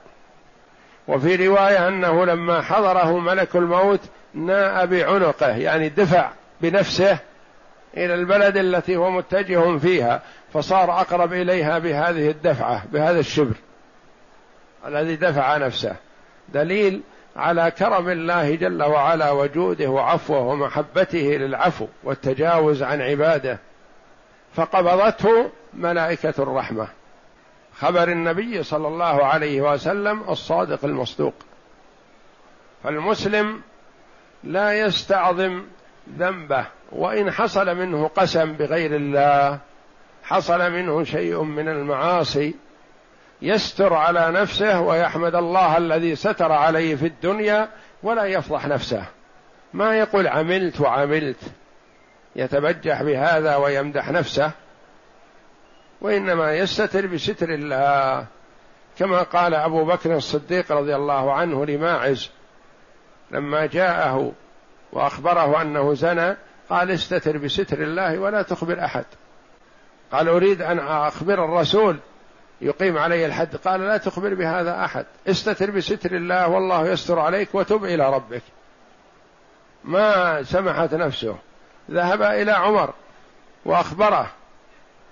وفي 1.08 1.46
رواية 1.48 1.88
أنه 1.88 2.24
لما 2.24 2.62
حضره 2.62 3.18
ملك 3.18 3.56
الموت 3.56 4.00
ناء 4.34 4.86
بعنقه 4.86 5.56
يعني 5.56 5.88
دفع 5.88 6.30
بنفسه 6.60 7.18
إلى 7.96 8.14
البلد 8.14 8.56
التي 8.56 8.96
هو 8.96 9.10
متجه 9.10 9.78
فيها 9.78 10.22
فصار 10.54 11.00
أقرب 11.00 11.32
إليها 11.32 11.78
بهذه 11.78 12.30
الدفعة 12.30 12.82
بهذا 12.92 13.20
الشبر 13.20 13.54
الذي 14.86 15.16
دفع 15.16 15.56
نفسه. 15.56 15.96
دليل 16.48 17.02
على 17.36 17.70
كرم 17.70 18.08
الله 18.08 18.54
جل 18.54 18.82
وعلا 18.82 19.30
وجوده 19.30 19.88
وعفوه 19.88 20.38
ومحبته 20.38 21.18
للعفو 21.18 21.86
والتجاوز 22.04 22.82
عن 22.82 23.02
عباده 23.02 23.58
فقبضته 24.54 25.50
ملائكة 25.74 26.34
الرحمة. 26.38 26.88
خبر 27.78 28.08
النبي 28.08 28.62
صلى 28.62 28.88
الله 28.88 29.24
عليه 29.24 29.72
وسلم 29.72 30.22
الصادق 30.28 30.84
المصدوق. 30.84 31.34
فالمسلم 32.84 33.60
لا 34.44 34.80
يستعظم 34.80 35.62
ذنبه 36.18 36.66
وإن 36.92 37.30
حصل 37.30 37.76
منه 37.76 38.08
قسم 38.08 38.52
بغير 38.52 38.96
الله 38.96 39.58
حصل 40.22 40.72
منه 40.72 41.04
شيء 41.04 41.42
من 41.42 41.68
المعاصي 41.68 42.54
يستر 43.42 43.94
على 43.94 44.30
نفسه 44.30 44.80
ويحمد 44.80 45.34
الله 45.34 45.76
الذي 45.76 46.16
ستر 46.16 46.52
عليه 46.52 46.96
في 46.96 47.06
الدنيا 47.06 47.68
ولا 48.02 48.24
يفضح 48.24 48.66
نفسه. 48.66 49.04
ما 49.74 49.98
يقول 49.98 50.28
عملت 50.28 50.80
وعملت 50.80 51.40
يتبجح 52.36 53.02
بهذا 53.02 53.56
ويمدح 53.56 54.10
نفسه 54.10 54.50
وإنما 56.00 56.54
يستتر 56.54 57.06
بستر 57.06 57.48
الله. 57.54 58.26
كما 58.98 59.22
قال 59.22 59.54
أبو 59.54 59.84
بكر 59.84 60.16
الصديق 60.16 60.72
رضي 60.72 60.96
الله 60.96 61.32
عنه 61.32 61.66
لماعز 61.66 62.30
لما 63.30 63.66
جاءه 63.66 64.32
وأخبره 64.92 65.62
أنه 65.62 65.94
زنى 65.94 66.36
قال 66.70 66.90
استتر 66.90 67.38
بستر 67.38 67.82
الله 67.82 68.18
ولا 68.18 68.42
تخبر 68.42 68.84
أحد. 68.84 69.04
قال 70.12 70.28
أريد 70.28 70.62
أن 70.62 70.78
أخبر 70.78 71.44
الرسول 71.44 71.96
يقيم 72.60 72.98
علي 72.98 73.26
الحد. 73.26 73.56
قال 73.56 73.80
لا 73.80 73.96
تخبر 73.96 74.34
بهذا 74.34 74.84
أحد. 74.84 75.06
استتر 75.28 75.70
بستر 75.70 76.12
الله 76.12 76.48
والله 76.48 76.88
يستر 76.88 77.18
عليك 77.18 77.54
وتب 77.54 77.84
إلى 77.84 78.10
ربك. 78.14 78.42
ما 79.84 80.42
سمحت 80.42 80.94
نفسه. 80.94 81.36
ذهب 81.90 82.22
إلى 82.22 82.52
عمر 82.52 82.94
وأخبره. 83.64 84.30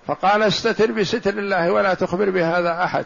فقال 0.07 0.43
استتر 0.43 0.91
بستر 0.91 1.33
الله 1.33 1.71
ولا 1.71 1.93
تخبر 1.93 2.29
بهذا 2.29 2.83
أحد. 2.83 3.05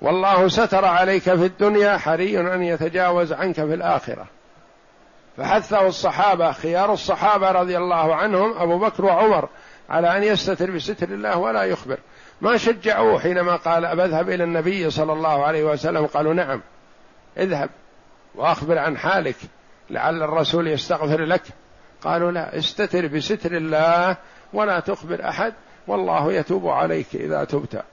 والله 0.00 0.48
ستر 0.48 0.84
عليك 0.84 1.22
في 1.22 1.32
الدنيا 1.32 1.98
حري 1.98 2.40
أن 2.40 2.62
يتجاوز 2.62 3.32
عنك 3.32 3.54
في 3.54 3.74
الآخرة. 3.74 4.26
فحثه 5.36 5.86
الصحابة 5.86 6.52
خيار 6.52 6.92
الصحابة 6.92 7.50
رضي 7.50 7.76
الله 7.76 8.14
عنهم 8.14 8.58
أبو 8.58 8.78
بكر 8.78 9.04
وعمر 9.04 9.48
على 9.90 10.16
أن 10.16 10.22
يستتر 10.22 10.70
بستر 10.70 11.08
الله 11.08 11.38
ولا 11.38 11.62
يخبر. 11.62 11.98
ما 12.40 12.56
شجعوه 12.56 13.18
حينما 13.18 13.56
قال 13.56 13.84
أذهب 13.84 14.30
إلى 14.30 14.44
النبي 14.44 14.90
صلى 14.90 15.12
الله 15.12 15.44
عليه 15.44 15.64
وسلم؟ 15.64 16.06
قالوا 16.06 16.34
نعم. 16.34 16.60
اذهب 17.38 17.70
وأخبر 18.34 18.78
عن 18.78 18.98
حالك 18.98 19.36
لعل 19.90 20.22
الرسول 20.22 20.68
يستغفر 20.68 21.24
لك. 21.24 21.42
قالوا 22.02 22.30
لا 22.30 22.58
استتر 22.58 23.06
بستر 23.06 23.56
الله 23.56 24.16
ولا 24.52 24.80
تخبر 24.80 25.28
أحد 25.28 25.54
والله 25.86 26.32
يتوب 26.32 26.68
عليك 26.68 27.06
إذا 27.14 27.44
تبت. 27.44 27.84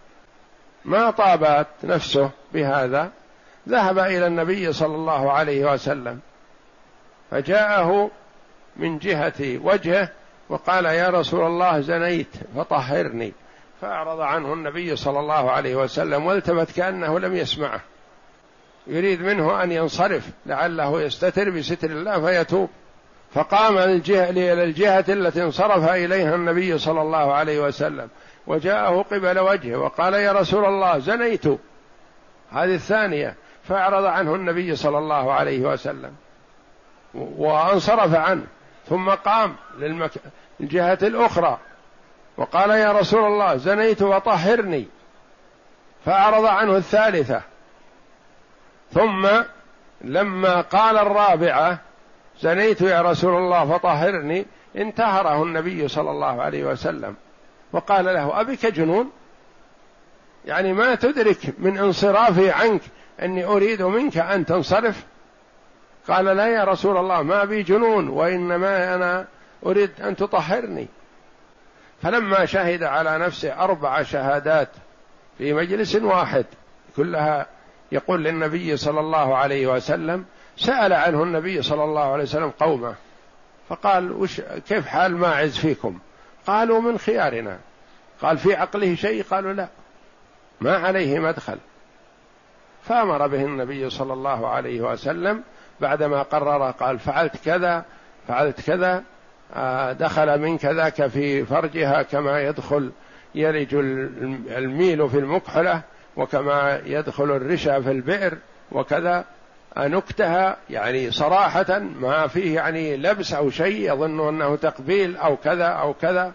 ما 0.86 1.12
طابت 1.12 1.67
نفسه 1.83 2.29
بهذا؟ 2.53 3.12
ذهب 3.69 3.99
إلى 3.99 4.27
النبي 4.27 4.73
صلى 4.73 4.95
الله 4.95 5.31
عليه 5.31 5.73
وسلم. 5.73 6.19
فجاءه 7.31 8.12
من 8.75 8.97
جهة 8.97 9.60
وجهه 9.63 10.10
وقال 10.49 10.86
يا 10.86 11.10
رسول 11.10 11.45
الله 11.45 11.81
زنيت 11.81 12.36
فطهرني. 12.55 13.33
فأعرض 13.81 14.19
عنه 14.19 14.53
النبي 14.53 14.95
صلى 14.95 15.19
الله 15.19 15.51
عليه 15.51 15.75
وسلم 15.75 16.25
والتفت 16.25 16.75
كأنه 16.75 17.19
لم 17.19 17.35
يسمعه. 17.35 17.81
يريد 18.87 19.21
منه 19.21 19.63
أن 19.63 19.71
ينصرف 19.71 20.29
لعله 20.45 21.01
يستتر 21.01 21.49
بستر 21.49 21.89
الله 21.89 22.25
فيتوب. 22.25 22.69
فقام 23.33 23.77
الجهة 23.77 24.29
إلى 24.29 24.63
الجهة 24.63 25.05
التي 25.09 25.43
انصرف 25.43 25.89
إليها 25.89 26.35
النبي 26.35 26.77
صلى 26.77 27.01
الله 27.01 27.33
عليه 27.33 27.59
وسلم. 27.59 28.09
وجاءه 28.47 29.01
قبل 29.01 29.39
وجهه 29.39 29.75
وقال 29.75 30.13
يا 30.13 30.31
رسول 30.31 30.65
الله 30.65 30.99
زنيت. 30.99 31.45
هذه 32.51 32.75
الثانية. 32.75 33.35
فأعرض 33.63 34.05
عنه 34.05 34.35
النبي 34.35 34.75
صلى 34.75 34.97
الله 34.97 35.33
عليه 35.33 35.59
وسلم. 35.59 36.15
وانصرف 37.13 38.15
عنه. 38.15 38.43
ثم 38.89 39.09
قام 39.09 39.55
للجهة 40.59 40.99
الأخرى. 41.01 41.57
وقال 42.38 42.69
يا 42.69 42.91
رسول 42.91 43.26
الله 43.26 43.58
زنيت 43.58 44.02
وطهرني. 44.02 44.88
فأعرض 46.06 46.45
عنه 46.45 46.78
الثالثة. 46.78 47.41
ثم 48.93 49.28
لما 50.02 50.62
قال 50.62 50.97
الرابعة 50.97 51.80
زنيت 52.39 52.82
يا 52.82 53.02
رسول 53.02 53.36
الله 53.36 53.78
فطهرني 53.78 54.45
انتهره 54.76 55.43
النبي 55.43 55.88
صلى 55.88 56.12
الله 56.12 56.41
عليه 56.41 56.63
وسلم. 56.63 57.15
وقال 57.73 58.06
له 58.06 58.41
أبك 58.41 58.65
جنون؟ 58.65 59.12
يعني 60.45 60.73
ما 60.73 60.95
تدرك 60.95 61.54
من 61.58 61.78
انصرافي 61.78 62.52
عنك 62.52 62.82
أني 63.21 63.45
أريد 63.45 63.82
منك 63.82 64.17
أن 64.17 64.45
تنصرف؟ 64.45 65.06
قال 66.08 66.26
لا 66.26 66.47
يا 66.47 66.63
رسول 66.63 66.97
الله 66.97 67.21
ما 67.21 67.43
بي 67.43 67.63
جنون 67.63 68.10
وإنما 68.10 68.95
أنا 68.95 69.26
أريد 69.65 69.91
أن 70.02 70.15
تطهرني. 70.15 70.88
فلما 72.01 72.45
شهد 72.45 72.83
على 72.83 73.17
نفسه 73.17 73.63
أربع 73.63 74.03
شهادات 74.03 74.69
في 75.38 75.53
مجلس 75.53 75.95
واحد 75.95 76.45
كلها 76.95 77.45
يقول 77.91 78.23
للنبي 78.23 78.77
صلى 78.77 78.99
الله 78.99 79.38
عليه 79.38 79.67
وسلم 79.67 80.25
سأل 80.57 80.93
عنه 80.93 81.23
النبي 81.23 81.62
صلى 81.62 81.83
الله 81.83 82.12
عليه 82.13 82.23
وسلم 82.23 82.49
قومه 82.49 82.95
فقال 83.69 84.12
وش 84.12 84.41
كيف 84.41 84.88
حال 84.88 85.17
ماعز 85.17 85.57
فيكم؟ 85.57 85.99
قالوا 86.47 86.81
من 86.81 86.97
خيارنا. 86.97 87.60
قال 88.21 88.38
في 88.38 88.55
عقله 88.55 88.95
شيء؟ 88.95 89.23
قالوا 89.23 89.53
لا 89.53 89.67
ما 90.62 90.77
عليه 90.77 91.19
مدخل. 91.19 91.57
فأمر 92.83 93.27
به 93.27 93.45
النبي 93.45 93.89
صلى 93.89 94.13
الله 94.13 94.47
عليه 94.47 94.81
وسلم 94.81 95.43
بعدما 95.79 96.21
قرر 96.21 96.71
قال 96.71 96.99
فعلت 96.99 97.38
كذا 97.45 97.86
فعلت 98.27 98.62
كذا 98.62 99.03
دخل 99.99 100.39
من 100.41 100.57
كذاك 100.57 101.07
في 101.07 101.45
فرجها 101.45 102.01
كما 102.01 102.41
يدخل 102.41 102.91
يلج 103.36 103.75
الميل 104.57 105.10
في 105.10 105.19
المكحلة 105.19 105.81
وكما 106.17 106.81
يدخل 106.86 107.23
الرشا 107.23 107.81
في 107.81 107.91
البئر 107.91 108.38
وكذا. 108.71 109.25
نكتها 109.77 110.57
يعني 110.69 111.12
صراحة 111.12 111.79
ما 111.79 112.27
فيه 112.27 112.55
يعني 112.55 112.97
لبس 112.97 113.33
أو 113.33 113.49
شيء 113.49 113.93
يظن 113.93 114.27
أنه 114.27 114.55
تقبيل 114.55 115.17
أو 115.17 115.38
كذا 115.38 115.65
أو 115.65 115.93
كذا 115.93 116.33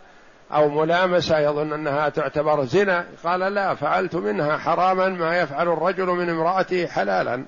أو 0.53 0.69
ملامسة 0.69 1.39
يظن 1.39 1.73
أنها 1.73 2.09
تعتبر 2.09 2.65
زنا. 2.65 3.07
قال 3.25 3.41
لا 3.41 3.75
فعلت 3.75 4.17
منها 4.17 4.57
حراما 4.59 5.09
ما 5.09 5.39
يفعل 5.39 5.69
الرجل 5.69 6.07
من 6.07 6.29
امرأته 6.29 6.87
حلالا. 6.87 7.45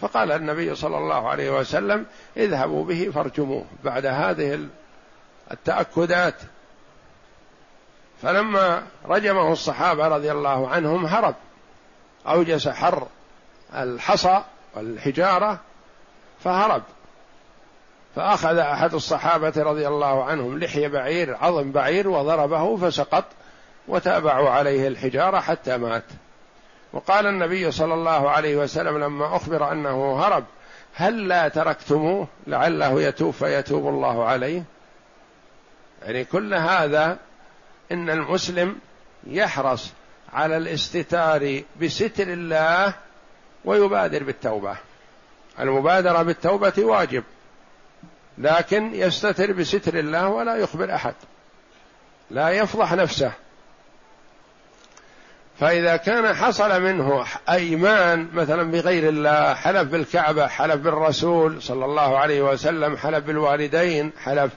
فقال 0.00 0.32
النبي 0.32 0.74
صلى 0.74 0.98
الله 0.98 1.28
عليه 1.28 1.50
وسلم 1.50 2.06
اذهبوا 2.36 2.84
به 2.84 3.10
فارجموه. 3.14 3.64
بعد 3.84 4.06
هذه 4.06 4.68
التأكدات 5.50 6.34
فلما 8.22 8.82
رجمه 9.06 9.52
الصحابة 9.52 10.08
رضي 10.08 10.32
الله 10.32 10.68
عنهم 10.68 11.06
هرب. 11.06 11.34
أوجس 12.26 12.68
حر 12.68 13.06
الحصى 13.74 14.42
والحجارة 14.74 15.60
فهرب. 16.44 16.82
فأخذ 18.16 18.58
أحد 18.58 18.94
الصحابة 18.94 19.52
رضي 19.56 19.88
الله 19.88 20.24
عنهم 20.24 20.58
لحية 20.58 20.88
بعير 20.88 21.36
عظم 21.36 21.72
بعير 21.72 22.08
وضربه 22.08 22.76
فسقط 22.76 23.24
وتابعوا 23.88 24.50
عليه 24.50 24.88
الحجارة 24.88 25.40
حتى 25.40 25.76
مات. 25.76 26.04
وقال 26.94 27.26
النبي 27.26 27.70
صلى 27.70 27.94
الله 27.94 28.30
عليه 28.30 28.56
وسلم 28.56 28.98
لما 28.98 29.36
أخبر 29.36 29.72
أنه 29.72 30.20
هرب 30.20 30.44
هل 30.94 31.28
لا 31.28 31.48
تركتموه 31.48 32.28
لعله 32.46 33.02
يتوب 33.02 33.32
فيتوب 33.32 33.88
الله 33.88 34.24
عليه؟ 34.24 34.64
يعني 36.02 36.24
كل 36.24 36.54
هذا 36.54 37.18
إن 37.92 38.10
المسلم 38.10 38.76
يحرص 39.26 39.92
على 40.32 40.56
الاستتار 40.56 41.62
بستر 41.82 42.28
الله 42.32 42.94
ويبادر 43.64 44.22
بالتوبة. 44.22 44.76
المبادرة 45.60 46.22
بالتوبة 46.22 46.72
واجب 46.78 47.24
لكن 48.38 48.94
يستتر 48.94 49.52
بستر 49.52 49.98
الله 49.98 50.28
ولا 50.28 50.56
يخبر 50.56 50.94
أحد 50.94 51.14
لا 52.30 52.50
يفضح 52.50 52.92
نفسه. 52.92 53.32
فإذا 55.60 55.96
كان 55.96 56.34
حصل 56.34 56.82
منه 56.82 57.24
أيمان 57.50 58.28
مثلا 58.32 58.70
بغير 58.70 59.08
الله 59.08 59.54
حلف 59.54 59.88
بالكعبة 59.88 60.46
حلف 60.46 60.74
بالرسول 60.74 61.62
صلى 61.62 61.84
الله 61.84 62.18
عليه 62.18 62.42
وسلم 62.42 62.96
حلف 62.96 63.24
بالوالدين 63.24 64.12
حلف 64.22 64.52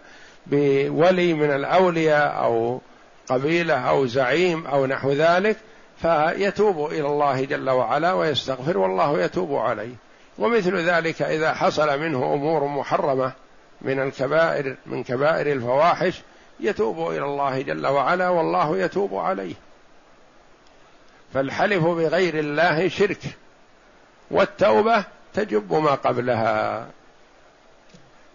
بولي 0.47 1.33
من 1.33 1.51
الأولياء 1.51 2.43
أو 2.43 2.81
قبيلة 3.29 3.73
أو 3.73 4.05
زعيم 4.05 4.67
أو 4.67 4.85
نحو 4.85 5.11
ذلك 5.11 5.57
فيتوب 6.01 6.91
إلى 6.91 7.07
الله 7.07 7.45
جل 7.45 7.69
وعلا 7.69 8.13
ويستغفر 8.13 8.77
والله 8.77 9.21
يتوب 9.21 9.55
عليه. 9.55 9.95
ومثل 10.37 10.75
ذلك 10.75 11.21
إذا 11.21 11.53
حصل 11.53 11.99
منه 11.99 12.33
أمور 12.33 12.67
محرمة 12.67 13.31
من 13.81 13.99
الكبائر 13.99 14.75
من 14.85 15.03
كبائر 15.03 15.51
الفواحش 15.51 16.21
يتوب 16.59 17.11
إلى 17.11 17.25
الله 17.25 17.61
جل 17.61 17.87
وعلا 17.87 18.29
والله 18.29 18.77
يتوب 18.77 19.15
عليه. 19.15 19.66
فالحلف 21.33 21.83
بغير 21.83 22.39
الله 22.39 22.89
شرك 22.89 23.21
والتوبة 24.31 25.03
تجب 25.33 25.73
ما 25.73 25.91
قبلها. 25.91 26.87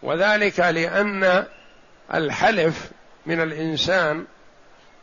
وذلك 0.03 0.61
لأن 0.61 1.45
الحلف 2.15 2.91
من 3.27 3.41
الإنسان 3.41 4.25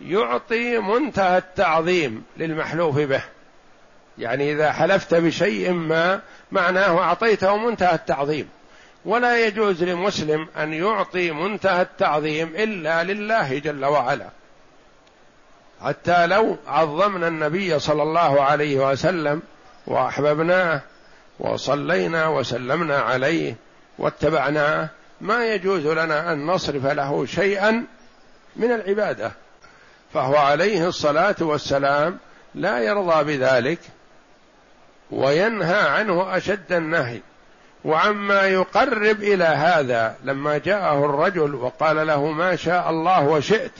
يعطي 0.01 0.77
منتهى 0.77 1.37
التعظيم 1.37 2.23
للمحلوف 2.37 2.99
به. 2.99 3.21
يعني 4.17 4.51
إذا 4.51 4.71
حلفت 4.71 5.15
بشيء 5.15 5.71
ما 5.71 6.21
معناه 6.51 6.99
أعطيته 6.99 7.57
منتهى 7.57 7.95
التعظيم. 7.95 8.49
ولا 9.05 9.45
يجوز 9.47 9.83
لمسلم 9.83 10.47
أن 10.57 10.73
يعطي 10.73 11.31
منتهى 11.31 11.81
التعظيم 11.81 12.53
إلا 12.55 13.03
لله 13.03 13.59
جل 13.59 13.85
وعلا. 13.85 14.29
حتى 15.83 16.27
لو 16.27 16.57
عظمنا 16.67 17.27
النبي 17.27 17.79
صلى 17.79 18.03
الله 18.03 18.41
عليه 18.41 18.91
وسلم 18.91 19.41
وأحببناه 19.87 20.81
وصلينا 21.39 22.27
وسلمنا 22.27 22.97
عليه 22.97 23.55
واتبعناه 23.97 24.89
ما 25.21 25.53
يجوز 25.53 25.87
لنا 25.87 26.33
أن 26.33 26.45
نصرف 26.45 26.85
له 26.85 27.25
شيئا 27.25 27.85
من 28.55 28.71
العبادة. 28.71 29.31
فهو 30.13 30.35
عليه 30.35 30.87
الصلاة 30.87 31.35
والسلام 31.41 32.17
لا 32.55 32.79
يرضى 32.79 33.23
بذلك 33.23 33.79
وينهى 35.11 35.81
عنه 35.81 36.37
أشد 36.37 36.73
النهي. 36.73 37.21
وعما 37.85 38.41
يقرب 38.41 39.23
إلى 39.23 39.43
هذا 39.43 40.15
لما 40.23 40.57
جاءه 40.57 41.05
الرجل 41.05 41.55
وقال 41.55 42.07
له 42.07 42.25
ما 42.25 42.55
شاء 42.55 42.89
الله 42.89 43.27
وشئت 43.27 43.71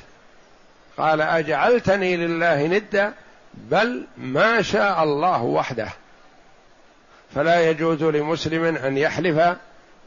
قال 1.00 1.22
أجعلتني 1.22 2.18
لله 2.18 2.68
ندا 2.68 3.14
بل 3.54 4.08
ما 4.18 4.62
شاء 4.62 5.04
الله 5.04 5.44
وحده. 5.44 5.90
فلا 7.36 7.70
يجوز 7.70 8.04
لمسلم 8.04 8.64
أن 8.64 8.98
يحلف 8.98 9.58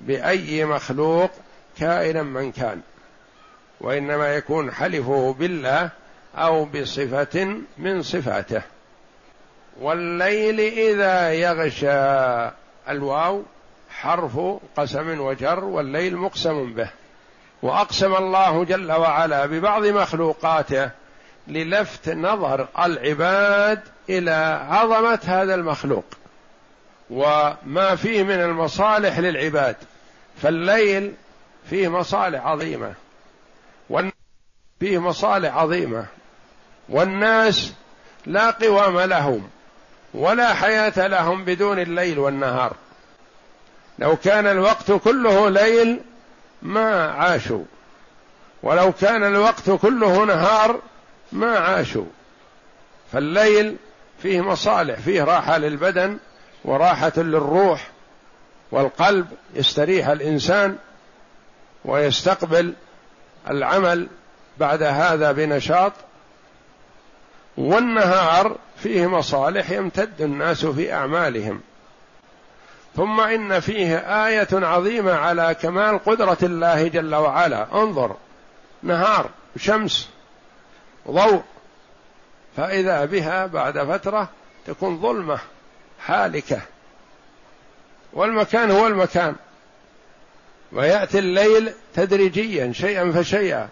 بأي 0.00 0.64
مخلوق 0.64 1.30
كائنا 1.78 2.22
من 2.22 2.52
كان. 2.52 2.80
وإنما 3.80 4.34
يكون 4.34 4.72
حلفه 4.72 5.36
بالله 5.38 5.90
أو 6.36 6.64
بصفة 6.64 7.56
من 7.78 8.02
صفاته. 8.02 8.62
والليل 9.80 10.60
إذا 10.60 11.32
يغشى 11.32 11.92
الواو 12.88 13.42
حرف 13.90 14.40
قسم 14.76 15.20
وجر 15.20 15.64
والليل 15.64 16.16
مقسم 16.16 16.72
به. 16.72 16.88
وأقسم 17.62 18.14
الله 18.14 18.64
جل 18.64 18.92
وعلا 18.92 19.46
ببعض 19.46 19.86
مخلوقاته 19.86 20.90
للفت 21.48 22.08
نظر 22.08 22.68
العباد 22.78 23.80
إلى 24.10 24.66
عظمة 24.70 25.20
هذا 25.24 25.54
المخلوق 25.54 26.04
وما 27.10 27.96
فيه 27.96 28.22
من 28.22 28.40
المصالح 28.40 29.18
للعباد 29.18 29.76
فالليل 30.42 31.12
فيه 31.70 31.88
مصالح 31.88 32.46
عظيمة 32.46 32.94
فيه 34.80 34.98
مصالح 34.98 35.56
عظيمة 35.56 36.06
والناس 36.88 37.72
لا 38.26 38.50
قوام 38.50 39.00
لهم 39.00 39.48
ولا 40.14 40.54
حياة 40.54 41.06
لهم 41.06 41.44
بدون 41.44 41.78
الليل 41.78 42.18
والنهار. 42.18 42.72
لو 43.98 44.16
كان 44.16 44.46
الوقت 44.46 44.92
كله 44.92 45.48
ليل 45.48 46.00
ما 46.62 47.10
عاشوا. 47.10 47.64
ولو 48.62 48.92
كان 48.92 49.24
الوقت 49.24 49.70
كله 49.70 50.24
نهار 50.24 50.80
ما 51.32 51.58
عاشوا. 51.58 52.04
فالليل 53.12 53.76
فيه 54.22 54.40
مصالح 54.40 55.00
فيه 55.00 55.24
راحة 55.24 55.58
للبدن 55.58 56.18
وراحة 56.64 57.12
للروح 57.16 57.88
والقلب 58.70 59.26
يستريح 59.54 60.08
الإنسان 60.08 60.76
ويستقبل 61.84 62.74
العمل 63.50 64.08
بعد 64.58 64.82
هذا 64.82 65.32
بنشاط. 65.32 65.92
والنهار 67.56 68.56
فيه 68.76 69.06
مصالح 69.06 69.70
يمتد 69.70 70.22
الناس 70.22 70.66
في 70.66 70.92
أعمالهم. 70.92 71.60
ثم 72.96 73.20
إن 73.20 73.60
فيه 73.60 73.96
آية 74.26 74.48
عظيمة 74.52 75.12
على 75.12 75.56
كمال 75.62 76.04
قدرة 76.04 76.38
الله 76.42 76.88
جل 76.88 77.14
وعلا. 77.14 77.66
انظر 77.74 78.16
نهار 78.82 79.30
شمس 79.56 80.08
ضوء. 81.10 81.42
فإذا 82.56 83.04
بها 83.04 83.46
بعد 83.46 83.78
فترة 83.78 84.28
تكون 84.66 85.00
ظلمة 85.00 85.38
حالكة. 86.00 86.60
والمكان 88.12 88.70
هو 88.70 88.86
المكان. 88.86 89.34
ويأتي 90.72 91.18
الليل 91.18 91.72
تدريجيا 91.94 92.72
شيئا 92.72 93.12
فشيئا. 93.12 93.68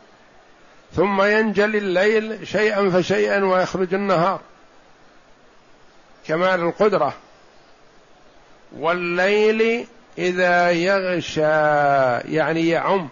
ثم 0.96 1.22
ينجلي 1.22 1.78
الليل 1.78 2.46
شيئا 2.46 2.90
فشيئا 2.90 3.44
ويخرج 3.44 3.94
النهار. 3.94 4.40
كمال 6.26 6.60
القدرة. 6.60 7.14
والليل 8.78 9.86
إذا 10.18 10.70
يغشى 10.70 11.40
يعني 12.34 12.68
يعم. 12.68 13.08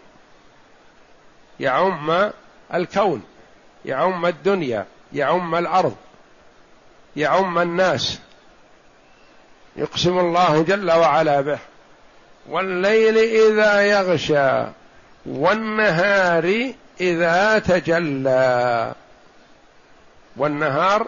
يعم 1.60 2.30
الكون 2.74 3.22
يعم 3.84 4.26
الدنيا 4.26 4.86
يعم 5.12 5.54
الأرض 5.54 5.96
يعم 7.16 7.58
الناس. 7.58 8.20
يقسم 9.76 10.18
الله 10.18 10.62
جل 10.62 10.90
وعلا 10.90 11.40
به. 11.40 11.58
والليل 12.48 13.18
إذا 13.18 13.82
يغشى 13.82 14.66
والنهار 15.26 16.72
إذا 17.00 17.58
تجلى. 17.58 18.94
والنهار 20.36 21.06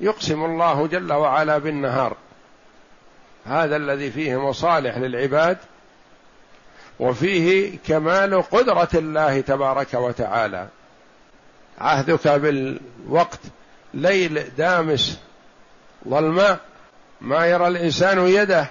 يقسم 0.00 0.44
الله 0.44 0.86
جل 0.86 1.12
وعلا 1.12 1.58
بالنهار. 1.58 2.16
هذا 3.46 3.76
الذي 3.76 4.10
فيه 4.10 4.48
مصالح 4.48 4.96
للعباد 4.96 5.58
وفيه 7.00 7.78
كمال 7.86 8.42
قدرة 8.42 8.88
الله 8.94 9.40
تبارك 9.40 9.94
وتعالى. 9.94 10.68
عهدك 11.78 12.28
بالوقت 12.28 13.40
ليل 13.94 14.44
دامس 14.58 15.20
ظلماء 16.08 16.58
ما 17.20 17.46
يرى 17.46 17.68
الإنسان 17.68 18.26
يده 18.26 18.66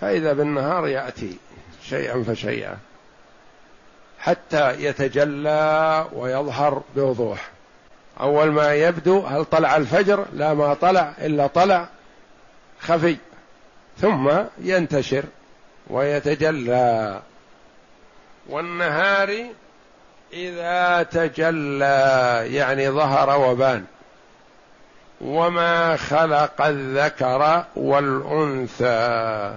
فإذا 0.00 0.32
بالنهار 0.32 0.88
يأتي 0.88 1.36
شيئا 1.84 2.22
فشيئا 2.22 2.76
حتى 4.18 4.84
يتجلى 4.84 6.06
ويظهر 6.12 6.82
بوضوح. 6.96 7.48
أول 8.20 8.50
ما 8.50 8.74
يبدو 8.74 9.20
هل 9.20 9.44
طلع 9.44 9.76
الفجر؟ 9.76 10.26
لا 10.32 10.54
ما 10.54 10.74
طلع 10.74 11.14
إلا 11.18 11.46
طلع 11.46 11.88
خفي. 12.80 13.16
ثم 14.00 14.30
ينتشر 14.58 15.24
ويتجلى. 15.90 17.20
والنهار 18.48 19.44
إذا 20.32 21.02
تجلى 21.02 22.42
يعني 22.50 22.90
ظهر 22.90 23.38
وبان. 23.50 23.84
وما 25.20 25.96
خلق 25.96 26.62
الذكر 26.62 27.64
والأنثى. 27.76 29.56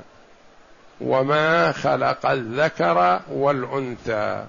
وما 1.02 1.72
خلق 1.72 2.26
الذكر 2.26 3.20
والأنثى. 3.32 4.46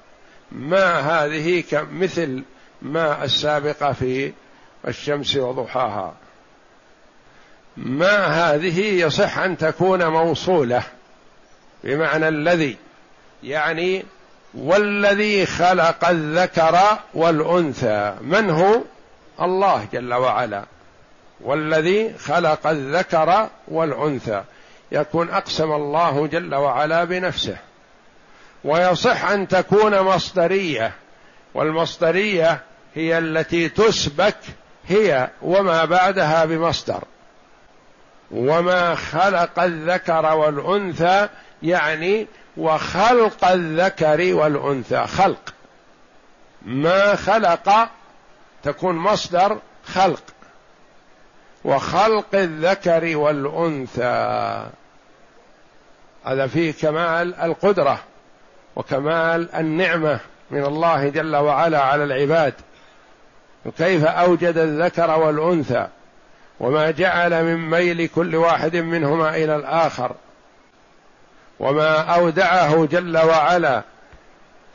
ما 0.53 1.01
هذه 1.01 1.65
مثل 1.73 2.43
ما 2.83 3.25
السابقة 3.25 3.93
في 3.93 4.33
الشمس 4.89 5.37
وضحاها. 5.37 6.15
ما 7.83 8.27
هذه 8.27 8.81
يصح 8.81 9.39
أن 9.39 9.57
تكون 9.57 10.07
موصولة 10.07 10.83
بمعنى 11.85 12.29
الذي 12.29 12.77
يعني 13.43 14.05
والذي 14.55 15.47
خلق 15.47 16.09
الذكر 16.09 16.79
والأنثى 17.15 18.15
من 18.21 18.51
هو؟ 18.51 18.81
الله 19.41 19.87
جل 19.93 20.15
وعلا. 20.15 20.65
والذي 21.41 22.19
خلق 22.19 22.67
الذكر 22.67 23.49
والأنثى. 23.69 24.43
يكون 24.93 25.31
أقسم 25.31 25.73
الله 25.73 26.27
جل 26.27 26.55
وعلا 26.55 27.05
بنفسه. 27.05 27.57
ويصح 28.65 29.31
أن 29.31 29.49
تكون 29.49 30.01
مصدرية. 30.01 30.93
والمصدرية 31.55 32.61
هي 32.95 33.19
التي 33.19 33.69
تسبك 33.69 34.37
هي 34.89 35.31
وما 35.43 35.85
بعدها 35.85 36.45
بمصدر. 36.45 37.05
وما 38.31 38.95
خلق 38.95 39.61
الذكر 39.61 40.35
والأنثى 40.35 41.29
يعني 41.63 42.27
وخلق 42.57 43.45
الذكر 43.45 44.35
والأنثى. 44.35 45.07
خلق. 45.07 45.55
ما 46.63 47.17
خلق 47.17 47.89
تكون 48.63 48.95
مصدر 48.95 49.59
خلق. 49.85 50.23
وخلق 51.65 52.35
الذكر 52.35 53.17
والأنثى. 53.17 54.67
هذا 56.25 56.47
فيه 56.47 56.73
كمال 56.73 57.35
القدرة 57.35 57.99
وكمال 58.77 59.55
النعمة 59.55 60.21
من 60.51 60.65
الله 60.65 61.09
جل 61.09 61.37
وعلا 61.37 61.81
على 61.83 62.05
العباد. 62.05 62.55
وكيف 63.67 64.05
أوجد 64.05 64.59
الذكر 64.59 65.19
والأنثى؟ 65.19 65.89
وما 66.61 66.91
جعل 66.91 67.45
من 67.45 67.71
ميل 67.71 68.09
كل 68.09 68.37
واحد 68.37 68.77
منهما 68.77 69.37
إلى 69.37 69.57
الآخر 69.57 70.13
وما 71.61 71.99
أودعه 72.01 72.87
جل 72.87 73.19
وعلا 73.19 73.83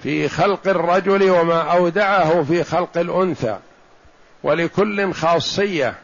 في 0.04 0.30
خلق 0.30 0.68
الرجل 0.68 1.30
وما 1.30 1.62
أودعه 1.62 2.44
في 2.44 2.64
خلق 2.64 2.98
الأنثى 2.98 3.58
ولكل 4.44 5.14
خاصية 5.14 5.96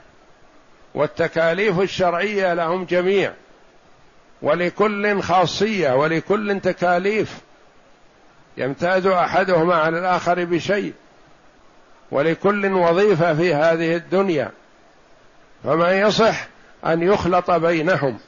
والتكاليف 0.96 1.80
الشرعية 1.80 2.54
لهم 2.54 2.86
جميع 2.86 3.34
ولكل 4.41 5.22
خاصية 5.22 5.91
ولكل 5.91 6.60
تكاليف 6.60 7.38
يمتاز 8.58 9.06
أحدهما 9.08 9.76
على 9.76 10.00
الآخر 10.00 10.46
بشيء 10.46 10.94
ولكل 12.12 12.74
وظيفة 12.74 13.34
في 13.34 13.54
هذه 13.54 13.96
الدنيا. 13.96 14.52
فما 15.63 15.91
يصح 15.91 16.47
أن 16.86 17.02
يخلط 17.02 17.52
بينهم 17.52 18.19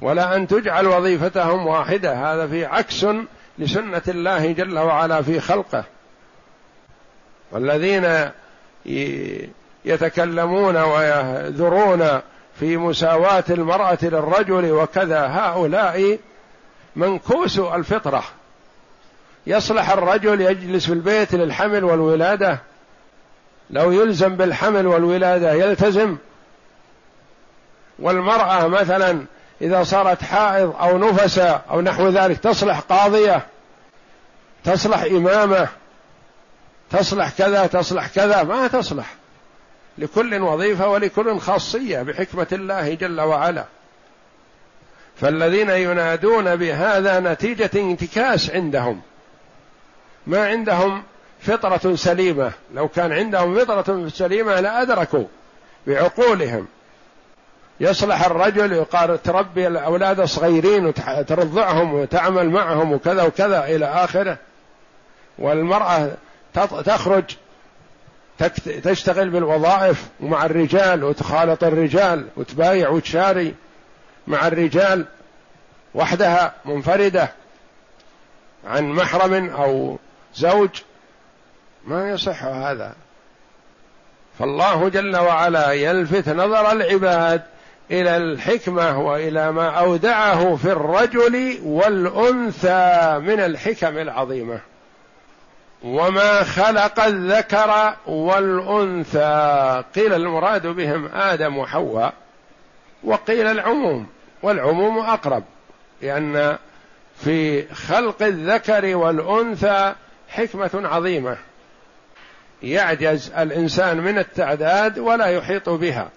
ولا 0.00 0.36
أن 0.36 0.46
تجعل 0.46 0.86
وظيفتهم 0.86 1.66
واحدة 1.66 2.14
هذا 2.14 2.46
في 2.46 2.64
عكس 2.64 3.06
لسنة 3.58 4.02
الله 4.08 4.52
جل 4.52 4.78
وعلا 4.78 5.22
في 5.22 5.40
خلقه. 5.40 5.84
والذين 7.52 8.30
يتكلمون 9.84 10.76
ويذرون 10.76 12.20
في 12.60 12.76
مساواة 12.76 13.44
المرأة 13.50 13.98
للرجل 14.02 14.72
وكذا 14.72 15.26
هؤلاء 15.26 16.18
منكوس 16.96 17.58
الفطرة. 17.58 18.24
يصلح 19.46 19.90
الرجل 19.90 20.40
يجلس 20.40 20.86
في 20.86 20.92
البيت 20.92 21.34
للحمل 21.34 21.84
والولادة 21.84 22.58
لو 23.72 23.92
يلزم 23.92 24.36
بالحمل 24.36 24.86
والولادة 24.86 25.52
يلتزم. 25.52 26.16
والمرأة 27.98 28.66
مثلا 28.66 29.24
إذا 29.62 29.84
صارت 29.84 30.22
حائض 30.22 30.76
أو 30.80 30.98
نفسا 30.98 31.62
أو 31.70 31.80
نحو 31.80 32.08
ذلك 32.08 32.38
تصلح 32.38 32.80
قاضية 32.80 33.46
تصلح 34.64 35.02
إمامة 35.02 35.68
تصلح 36.90 37.30
كذا 37.38 37.66
تصلح 37.66 38.06
كذا 38.06 38.42
ما 38.42 38.68
تصلح. 38.68 39.14
لكل 39.98 40.42
وظيفة 40.42 40.88
ولكل 40.88 41.40
خاصية 41.40 42.02
بحكمة 42.02 42.46
الله 42.52 42.94
جل 42.94 43.20
وعلا. 43.20 43.64
فالذين 45.16 45.70
ينادون 45.70 46.56
بهذا 46.56 47.20
نتيجة 47.20 47.70
انتكاس 47.74 48.50
عندهم. 48.50 49.00
ما 50.26 50.46
عندهم 50.46 51.02
فطرة 51.42 51.94
سليمة. 51.94 52.52
لو 52.74 52.88
كان 52.88 53.12
عندهم 53.12 53.58
فطرة 53.58 54.08
سليمة 54.08 54.60
لأدركوا 54.60 55.24
بعقولهم. 55.86 56.66
يصلح 57.80 58.24
الرجل 58.26 58.72
يقال 58.72 59.22
تربي 59.22 59.66
الأولاد 59.66 60.20
الصغيرين 60.20 60.86
وترضعهم 60.86 61.94
وتعمل 61.94 62.50
معهم 62.50 62.92
وكذا 62.92 63.22
وكذا 63.22 63.64
إلى 63.64 63.86
آخره. 63.86 64.38
والمرأة 65.38 66.10
تخرج 66.84 67.24
تشتغل 68.84 69.30
بالوظائف 69.30 70.08
ومع 70.20 70.44
الرجال 70.44 71.04
وتخالط 71.04 71.64
الرجال 71.64 72.26
وتبايع 72.36 72.88
وتشاري 72.88 73.54
مع 74.26 74.46
الرجال 74.46 75.06
وحدها 75.94 76.54
منفردة 76.64 77.32
عن 78.66 78.88
محرم 78.88 79.50
أو 79.50 79.98
زوج 80.34 80.70
ما 81.84 82.10
يصح 82.10 82.44
هذا. 82.44 82.94
فالله 84.38 84.88
جل 84.88 85.16
وعلا 85.16 85.72
يلفت 85.72 86.28
نظر 86.28 86.72
العباد 86.72 87.42
إلى 87.90 88.16
الحكمة 88.16 89.00
وإلى 89.00 89.52
ما 89.52 89.70
أودعه 89.70 90.56
في 90.56 90.72
الرجل 90.72 91.58
والأنثى 91.64 93.18
من 93.18 93.40
الحكم 93.40 93.98
العظيمة. 93.98 94.60
وما 95.82 96.44
خلق 96.44 97.00
الذكر 97.00 97.94
والأنثى. 98.06 99.82
قيل 99.94 100.12
المراد 100.12 100.66
بهم 100.66 101.08
آدم 101.14 101.58
وحواء 101.58 102.14
وقيل 103.04 103.46
العموم 103.46 104.06
والعموم 104.42 104.98
أقرب 104.98 105.44
لأن 106.02 106.58
في 107.24 107.68
خلق 107.74 108.22
الذكر 108.22 108.96
والأنثى 108.96 109.94
حكمة 110.28 110.70
عظيمة. 110.74 111.36
يعجز 112.62 113.30
الإنسان 113.30 113.96
من 113.96 114.18
التعداد 114.18 114.98
ولا 114.98 115.26
يحيط 115.26 115.68
بها. 115.68 116.10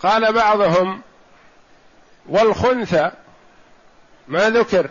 قال 0.00 0.32
بعضهم 0.32 1.02
والخنثى 2.28 3.10
ما 4.28 4.50
ذكر؟ 4.50 4.90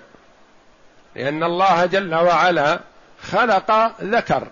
لأن 1.15 1.43
الله 1.43 1.85
جل 1.85 2.15
وعلا 2.15 2.79
خلق 3.21 4.01
ذكر 4.01 4.47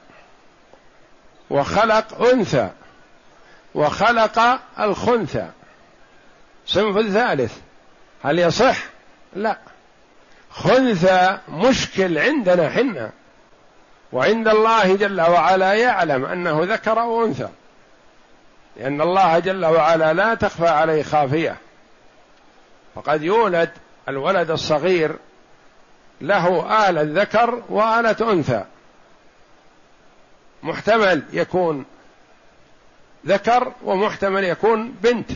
وخلق 1.49 2.21
أنثى 2.21 2.69
وخلق 3.75 4.59
الخنثى. 4.79 5.49
صنف 6.65 7.07
ثالث 7.07 7.57
هل 8.23 8.39
يصح؟ 8.39 8.77
لا. 9.35 9.57
خنثى 10.51 11.37
مشكل 11.49 12.17
عندنا 12.17 12.69
حنا. 12.69 13.11
وعند 14.11 14.47
الله 14.47 14.95
جل 14.95 15.21
وعلا 15.21 15.73
يعلم 15.73 16.25
أنه 16.25 16.59
ذكر 16.63 16.99
أو 17.01 17.25
أنثى. 17.25 17.49
لأن 18.77 19.01
الله 19.01 19.39
جل 19.39 19.65
وعلا 19.65 20.13
لا 20.13 20.33
تخفى 20.33 20.67
عليه 20.67 21.03
خافية. 21.03 21.57
فقد 22.95 23.23
يولد 23.23 23.69
الولد 24.09 24.51
الصغير 24.51 25.15
له 26.21 26.89
آلة 26.89 27.21
ذكر 27.21 27.63
وآلة 27.69 28.31
أنثى. 28.33 28.63
محتمل 30.63 31.23
يكون 31.33 31.85
ذكر 33.25 33.71
ومحتمل 33.83 34.43
يكون 34.43 34.95
بنت. 35.01 35.31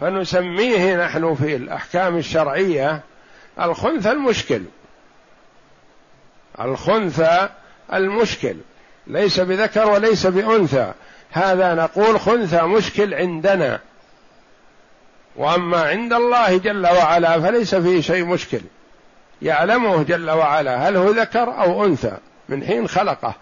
فنسميه 0.00 1.06
نحن 1.06 1.34
في 1.34 1.56
الأحكام 1.56 2.16
الشرعية 2.16 3.00
الخنثى 3.60 4.10
المشكل. 4.10 4.62
الخنثى 6.60 7.48
المشكل 7.92 8.56
ليس 9.06 9.40
بذكر 9.40 9.90
وليس 9.90 10.26
بأنثى. 10.26 10.92
هذا 11.32 11.74
نقول 11.74 12.20
خنثى 12.20 12.62
مشكل 12.62 13.14
عندنا. 13.14 13.80
وأما 15.36 15.82
عند 15.82 16.12
الله 16.12 16.58
جل 16.58 16.86
وعلا 16.86 17.40
فليس 17.40 17.74
فيه 17.74 18.00
شيء 18.00 18.24
مشكل. 18.24 18.60
يعلمه 19.42 20.02
جل 20.02 20.30
وعلا 20.30 20.88
هل 20.88 20.96
هو 20.96 21.10
ذكر 21.10 21.60
أو 21.60 21.84
أنثى 21.84 22.16
من 22.48 22.64
حين 22.64 22.88
خلقه. 22.88 23.34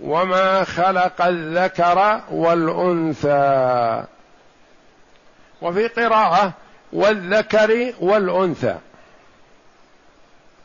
وما 0.00 0.64
خلق 0.64 1.22
الذكر 1.22 2.20
والأنثى. 2.30 4.04
وفي 5.62 5.88
قراءة 5.88 6.52
والذكر 6.92 7.92
والأنثى. 8.00 8.76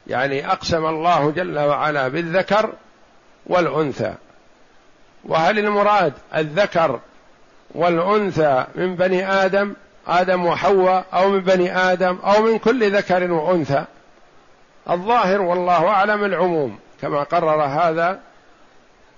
يعني 0.07 0.51
أقسم 0.51 0.85
الله 0.85 1.31
جل 1.31 1.59
وعلا 1.59 2.07
بالذكر 2.07 2.73
والأنثى. 3.45 4.13
وهل 5.23 5.59
المراد 5.59 6.13
الذكر 6.35 6.99
والأنثى 7.71 8.65
من 8.75 8.95
بني 8.95 9.31
آدم 9.31 9.73
آدم 10.07 10.45
وحواء 10.45 11.05
أو 11.13 11.29
من 11.29 11.39
بني 11.39 11.77
آدم 11.77 12.17
أو 12.23 12.41
من 12.41 12.59
كل 12.59 12.95
ذكر 12.95 13.31
وأنثى؟ 13.31 13.85
الظاهر 14.89 15.41
والله 15.41 15.87
أعلم 15.87 16.25
العموم 16.25 16.79
كما 17.01 17.23
قرر 17.23 17.63
هذا 17.63 18.19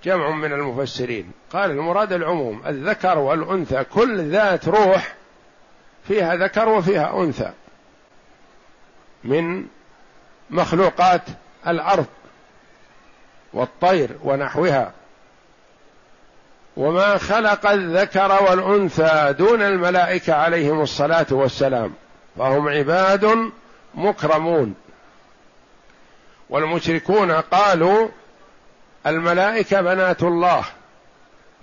جمع 0.04 0.30
من 0.30 0.52
المفسرين. 0.52 1.32
قال 1.52 1.70
المراد 1.70 2.12
العموم 2.12 2.62
الذكر 2.66 3.18
والأنثى 3.18 3.84
كل 3.84 4.30
ذات 4.30 4.68
روح 4.68 5.14
فيها 6.08 6.36
ذكر 6.36 6.68
وفيها 6.68 7.20
أنثى. 7.20 7.52
من 9.24 9.66
مخلوقات 10.50 11.22
الأرض 11.66 12.06
والطير 13.52 14.10
ونحوها. 14.24 14.92
وما 16.76 17.18
خلق 17.18 17.66
الذكر 17.66 18.42
والأنثى 18.42 19.34
دون 19.38 19.62
الملائكة 19.62 20.34
عليهم 20.34 20.80
الصلاة 20.80 21.26
والسلام. 21.30 21.94
فهم 22.38 22.68
عباد 22.68 23.50
مكرمون. 23.94 24.74
والمشركون 26.50 27.32
قالوا 27.32 28.08
الملائكة 29.06 29.80
بنات 29.80 30.22
الله. 30.22 30.64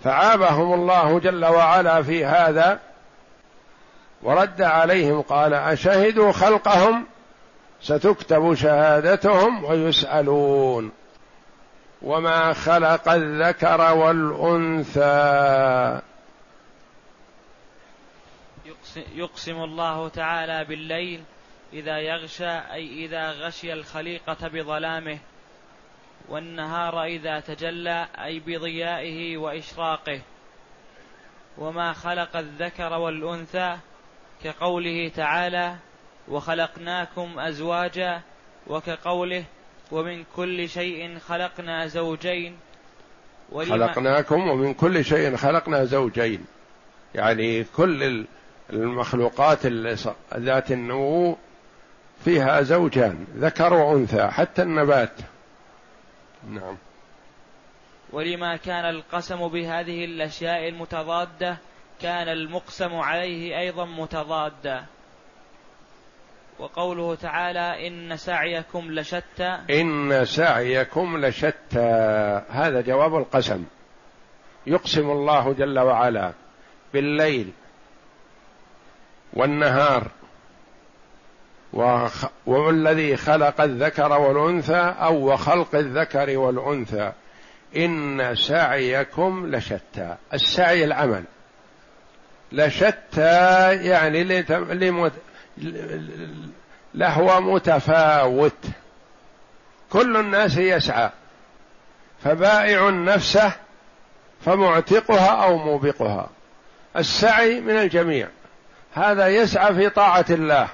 فعابهم 0.04 0.74
الله 0.74 1.20
جل 1.20 1.46
وعلا 1.46 2.04
في 2.04 2.26
هذا. 2.26 2.80
ورد 4.24 4.62
عليهم 4.62 5.22
قال 5.22 5.54
أشهدوا 5.54 6.32
خلقهم 6.32 7.06
ستكتب 7.88 8.54
شهادتهم 8.54 9.64
ويسألون. 9.64 10.92
وما 12.02 12.54
خلق 12.54 13.10
الذكر 13.10 13.94
والأنثى. 13.94 16.02
يقسم 19.16 19.64
الله 19.64 20.10
تعالى 20.10 20.66
بالليل 20.66 21.24
إذا 21.74 21.98
يغشى 21.98 22.50
أي 22.50 23.06
إذا 23.06 23.32
غشي 23.32 23.74
الخليقة 23.74 24.48
بظلامه. 24.48 25.20
والنهار 26.30 27.04
إذا 27.04 27.40
تجلى 27.40 28.08
أي 28.24 28.40
بضيائه 28.40 29.38
وإشراقه. 29.38 30.22
وما 31.58 31.94
خلق 31.94 32.38
الذكر 32.38 32.94
والأنثى 32.94 33.78
كقوله 34.44 35.12
تعالى 35.16 35.76
وخلقناكم 36.28 37.40
أزواجا 37.40 38.22
وكقوله 38.68 39.44
ومن 39.92 40.24
كل 40.36 40.70
شيء 40.70 41.20
خلقنا 41.20 41.88
زوجين 41.88 42.58
خلقناكم 43.54 44.48
ومن 44.48 44.74
كل 44.74 45.06
شيء 45.06 45.36
خلقنا 45.36 45.86
زوجين. 45.86 46.46
يعني 47.16 47.64
كل 47.64 48.26
المخلوقات 48.74 49.66
ذات 50.34 50.72
النمو 50.72 51.38
فيها 52.26 52.62
زوجان 52.62 53.28
ذكر 53.38 53.74
وأنثى 53.74 54.28
حتى 54.28 54.62
النبات. 54.62 55.14
نعم. 56.50 56.78
ولما 58.12 58.56
كان 58.56 58.86
القسم 58.90 59.48
بهذه 59.48 60.06
الأشياء 60.06 60.68
المتضادة 60.68 61.58
كان 62.02 62.28
المقسم 62.28 62.96
عليه 62.96 63.60
أيضا 63.60 63.86
متضادا 63.86 64.86
وقوله 66.60 67.16
تعالى 67.16 67.88
إن 67.88 68.18
سعيكم 68.18 68.92
لشتى 68.92 69.60
إن 69.70 70.26
سعيكم 70.26 71.26
لشتى 71.26 72.42
هذا 72.50 72.82
جواب 72.82 73.16
القسم 73.16 73.64
يقسم 74.68 75.12
الله 75.12 75.54
جل 75.54 75.80
وعلا 75.80 76.32
بالليل 76.94 77.52
والنهار. 79.34 80.08
والذي 82.46 83.18
خلق 83.18 83.62
الذكر 83.62 84.12
والأنثى 84.12 84.96
أو 85.00 85.34
وخلق 85.34 85.76
الذكر 85.76 86.38
والأنثى 86.38 87.12
إن 87.78 88.36
سعيكم 88.36 89.56
لشتى 89.56 90.16
السعي 90.34 90.84
العمل 90.84 91.24
لشتى 92.52 93.74
يعني. 93.74 94.24
لهو 96.94 97.42
متفاوت. 97.42 98.66
كل 99.90 100.18
الناس 100.18 100.58
يسعى 100.58 101.10
فبائع 102.24 102.90
نفسه 102.90 103.52
فمعتقها 104.46 105.44
أو 105.44 105.58
موبقها. 105.58 106.30
السعي 106.98 107.62
من 107.62 107.78
الجميع. 107.78 108.28
هذا 108.94 109.28
يسعى 109.28 109.76
في 109.76 109.90
طاعة 109.90 110.26
الله 110.30 110.68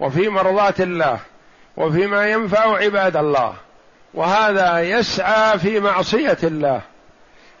وفي 0.00 0.28
مرضاة 0.28 0.74
الله 0.80 1.18
وفيما 1.76 2.26
ينفع 2.26 2.76
عباد 2.76 3.16
الله. 3.16 3.54
وهذا 4.14 4.80
يسعى 4.80 5.58
في 5.58 5.80
معصية 5.80 6.38
الله 6.42 6.80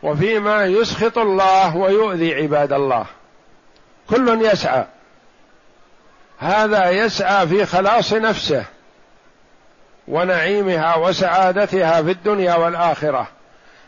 وفيما 0.02 0.64
يسخط 0.64 1.18
الله 1.18 1.76
ويؤذي 1.76 2.34
عباد 2.34 2.72
الله. 2.72 3.06
كل 4.10 4.42
يسعى. 4.42 4.84
هذا 6.44 6.90
يسعى 6.90 7.46
في 7.46 7.66
خلاص 7.66 8.12
نفسه 8.12 8.64
ونعيمها 10.08 10.96
وسعادتها 10.96 12.02
في 12.02 12.10
الدنيا 12.10 12.54
والآخرة. 12.54 13.28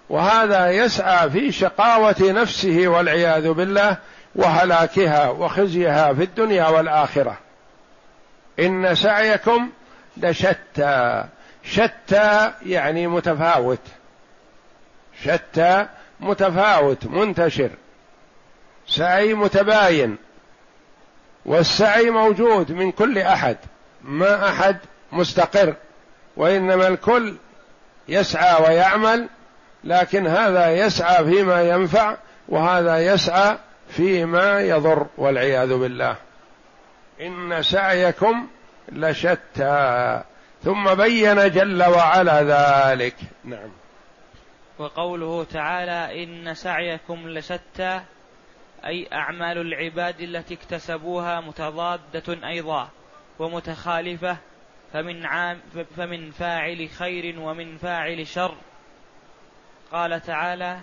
وهذا 0.09 0.71
يسعى 0.71 1.31
في 1.31 1.53
شقاوة 1.53 2.17
نفسه 2.21 2.89
والعياذ 2.89 3.53
بالله 3.53 3.97
وهلاكها 4.35 5.29
وخزيها 5.29 6.13
في 6.13 6.23
الدنيا 6.23 6.69
والآخرة. 6.69 7.39
إن 8.61 8.95
سعيكم 8.95 9.71
لشتى. 10.17 11.25
شتى 11.63 12.53
يعني 12.67 13.07
متفاوت. 13.07 13.83
شتى 15.25 15.87
متفاوت 16.21 17.07
منتشر. 17.07 17.71
سعي 18.87 19.35
متباين. 19.35 20.17
والسعي 21.47 22.11
موجود 22.11 22.73
من 22.73 22.93
كل 22.93 23.19
أحد 23.19 23.57
ما 24.03 24.49
أحد 24.49 24.77
مستقر 25.13 25.75
وإنما 26.37 26.89
الكل 26.89 27.37
يسعى 28.09 28.63
ويعمل 28.63 29.29
لكن 29.85 30.27
هذا 30.27 30.73
يسعى 30.73 31.25
فيما 31.25 31.63
ينفع 31.63 32.17
وهذا 32.49 32.99
يسعى 32.99 33.59
فيما 33.89 34.61
يضر 34.61 35.07
والعياذ 35.19 35.79
بالله. 35.79 36.17
إن 37.21 37.63
سعيكم 37.63 38.47
لشتى. 38.93 40.23
ثم 40.65 40.95
بين 40.95 41.51
جل 41.51 41.83
وعلا 41.83 42.43
ذلك. 42.43 43.15
نعم. 43.45 43.71
وقوله 44.79 45.45
تعالى 45.45 46.25
إن 46.25 46.55
سعيكم 46.55 47.29
لشتى 47.29 48.01
أي 48.85 49.09
أعمال 49.13 49.59
العباد 49.59 50.21
التي 50.21 50.55
اكتسبوها 50.55 51.41
متضادة 51.41 52.49
أيضا 52.49 52.89
ومتخالفة 53.39 54.37
فمن 54.93 55.27
عام 55.27 55.61
فمن 55.97 56.31
فاعل 56.31 56.89
خير 56.99 57.41
ومن 57.41 57.77
فاعل 57.77 58.27
شر. 58.27 58.55
قال 59.93 60.23
تعالى 60.23 60.79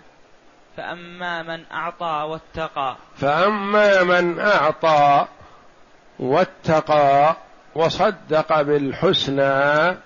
فأما 0.78 1.44
من 1.44 1.66
أعطى 1.72 2.28
واتقى. 2.30 2.98
فأما 3.16 4.04
من 4.04 4.40
أعطى 4.40 5.28
واتقى 6.20 7.36
وصدق 7.76 8.62
بالحسنى 8.62 9.98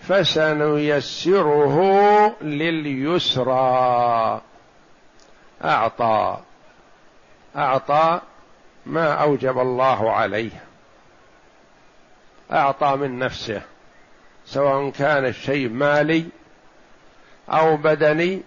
فسنيسره 0.00 1.76
لليسرى. 2.42 4.40
أعطى. 5.64 6.38
أعطى 7.56 8.20
ما 8.86 9.12
أوجب 9.12 9.58
الله 9.58 10.12
عليه. 10.12 10.50
أعطى 12.52 12.96
من 12.96 13.18
نفسه 13.18 13.62
سواء 14.46 14.90
كان 14.90 15.26
الشيء 15.26 15.68
مالي 15.68 16.26
أو 17.48 17.76
بدني 17.76 18.42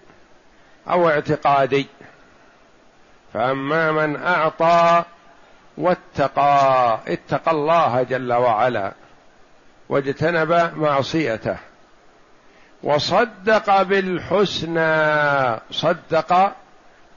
أو 0.88 1.08
اعتقادي. 1.08 1.86
فأما 3.34 3.92
من 3.92 4.16
أعطى 4.16 5.04
واتقى 5.78 6.98
اتقى 7.08 7.50
الله 7.50 8.02
جل 8.02 8.32
وعلا 8.32 8.92
واجتنب 9.88 10.72
معصيته 10.76 11.56
وصدق 12.82 13.82
بالحسنى 13.82 15.60
صدق 15.70 16.52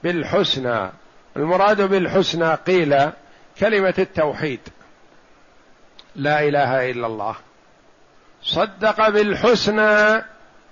بالحسنى. 0.03 0.89
المراد 1.37 1.81
بالحسنى 1.81 2.53
قيل 2.53 3.09
كلمة 3.59 3.93
التوحيد. 3.99 4.59
لا 6.15 6.43
إله 6.43 6.91
إلا 6.91 7.07
الله. 7.07 7.35
صدق 8.43 9.09
بالحسنى 9.09 10.23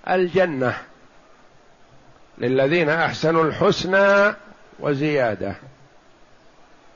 الجنة. 0.10 0.78
للذين 2.38 2.90
أحسنوا 2.90 3.44
الحسنى 3.44 4.36
وزيادة. 4.80 5.56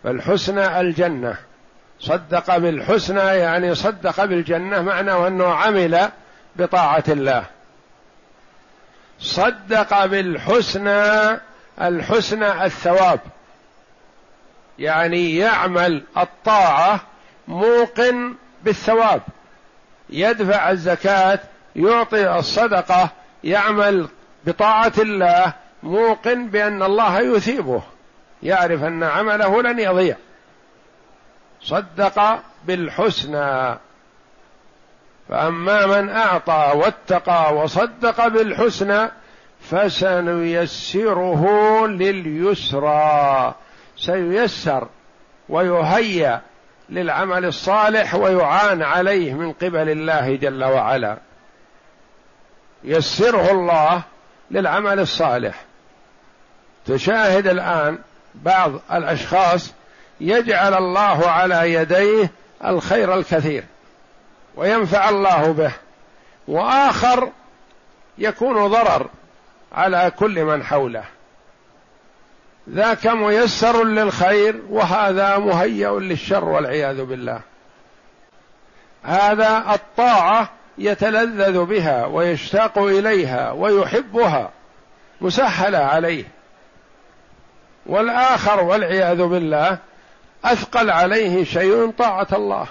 فالحسنى 0.03 0.79
الجنة. 0.79 1.37
صدق 1.99 2.57
بالحسنى 2.57 3.19
يعني 3.19 3.75
صدق 3.75 4.25
بالجنة 4.25 4.81
معنى 4.81 5.27
أنه 5.27 5.53
عمل 5.53 6.09
بطاعة 6.55 7.03
الله. 7.07 7.45
صدق 9.19 10.05
بالحسنى 10.05 11.39
الحسنى 11.81 12.65
الثواب. 12.65 13.19
يعني 14.79 15.37
يعمل 15.37 16.03
الطاعة 16.17 17.01
موقن 17.47 18.35
بالثواب. 18.63 19.21
يدفع 20.09 20.71
الزكاة 20.71 21.39
يعطي 21.75 22.35
الصدقة 22.39 23.09
يعمل 23.43 24.07
بطاعة 24.45 24.93
الله 24.97 25.53
موقن 25.83 26.47
بأن 26.47 26.83
الله 26.83 27.19
يثيبه 27.19 27.81
يعرف 28.43 28.83
أن 28.83 29.03
عمله 29.03 29.61
لن 29.61 29.79
يضيع. 29.79 30.15
صدق 31.61 32.39
بالحسنى. 32.65 33.77
فأما 35.29 35.85
من 35.85 36.09
أعطى 36.09 36.71
واتقى 36.75 37.55
وصدق 37.55 38.27
بالحسنى 38.27 39.11
فسنيسره 39.61 41.47
لليسرى. 41.87 43.55
سييسر 44.05 44.87
ويهيأ 45.49 46.41
للعمل 46.89 47.45
الصالح 47.45 48.15
ويعان 48.15 48.81
عليه 48.83 49.33
من 49.33 49.51
قبل 49.53 49.89
الله 49.89 50.35
جل 50.35 50.63
وعلا. 50.63 51.17
يسره 52.83 53.51
الله 53.51 54.01
للعمل 54.51 54.99
الصالح. 54.99 55.65
تشاهد 56.85 57.47
الآن 57.47 57.99
بعض 58.35 58.71
الأشخاص 58.93 59.73
يجعل 60.19 60.73
الله 60.73 61.29
على 61.29 61.73
يديه 61.73 62.31
الخير 62.65 63.13
الكثير 63.13 63.63
وينفع 64.55 65.09
الله 65.09 65.51
به 65.51 65.71
وآخر 66.47 67.29
يكون 68.17 68.67
ضرر 68.67 69.09
على 69.73 70.11
كل 70.19 70.43
من 70.43 70.63
حوله. 70.63 71.03
ذاك 72.69 73.07
ميسر 73.07 73.83
للخير 73.83 74.61
وهذا 74.69 75.37
مهيأ 75.37 75.89
للشر 75.89 76.45
والعياذ 76.45 77.03
بالله. 77.03 77.41
هذا 79.03 79.65
الطاعة 79.73 80.49
يتلذذ 80.77 81.65
بها 81.65 82.05
ويشتاق 82.05 82.77
إليها 82.77 83.51
ويحبها 83.51 84.51
مسهلة 85.21 85.77
عليه. 85.77 86.25
والآخر 87.85 88.63
والعياذ 88.63 89.23
بالله 89.23 89.77
أثقل 90.45 90.89
عليه 90.89 91.43
شيء 91.43 91.91
طاعة 91.91 92.27
الله. 92.33 92.67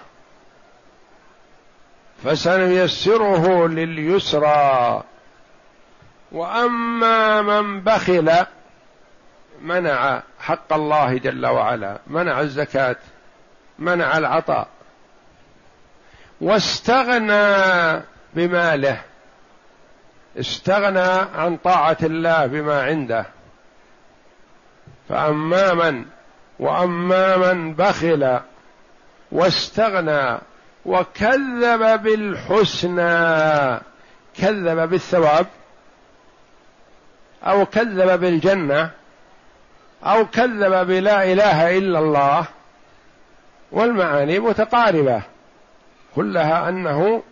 فسنيسره 2.25 3.69
لليسرى. 3.69 5.03
وأما 6.33 7.43
من 7.43 7.81
بخل 7.81 8.33
منع 9.63 10.23
حق 10.41 10.73
الله 10.73 11.19
جل 11.19 11.47
وعلا 11.47 11.99
منع 12.07 12.41
الزكاة 12.41 12.97
منع 13.79 14.19
العطاء. 14.19 14.69
واستغنى 16.41 18.03
بماله 18.35 19.01
استغنى 20.41 21.29
عن 21.35 21.57
طاعة 21.57 21.97
الله 22.03 22.47
بما 22.47 22.83
عنده. 22.83 23.27
فاما 25.09 25.75
من 25.75 26.05
واما 26.59 27.37
من 27.37 27.75
بخل 27.75 28.41
واستغنى 29.33 30.39
وكذب 30.87 32.03
بالحسنى. 32.03 33.81
كذب 34.37 34.89
بالثواب 34.91 35.47
أو 37.43 37.67
كذب 37.67 38.21
بالجنة. 38.21 38.91
أو 40.05 40.27
كذب 40.27 40.87
بلا 40.87 41.33
إله 41.33 41.79
إلا 41.79 41.99
الله 41.99 42.47
والمعاني 43.73 44.39
متقاربة 44.39 45.23
كلها 46.17 46.69
أنه 46.69 47.23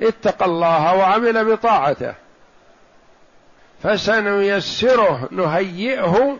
اتقى 0.00 0.44
الله 0.44 0.94
وعمل 0.94 1.56
بطاعته. 1.56 2.14
فسنيسره 3.82 5.28
نهيئه 5.30 6.38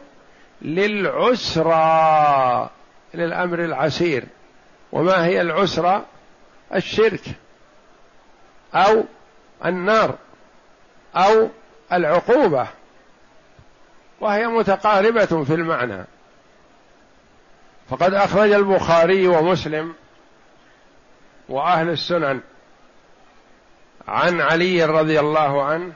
للعسرى 0.62 1.80
للأمر 3.14 3.64
العسير. 3.64 4.24
وما 4.92 5.24
هي 5.24 5.40
العسرى؟ 5.40 6.02
الشرك 6.74 7.22
أو 8.74 9.04
النار 9.64 10.14
أو 11.16 11.48
العقوبة. 11.92 12.66
وهي 14.20 14.46
متقاربة 14.46 15.44
في 15.44 15.54
المعنى. 15.54 16.04
فقد 17.90 18.14
أخرج 18.14 18.52
البخاري 18.52 19.28
ومسلم 19.28 19.94
وأهل 21.48 21.88
السنن 21.88 22.40
عن 24.08 24.40
علي 24.40 24.84
رضي 24.84 25.20
الله 25.20 25.64
عنه 25.64 25.92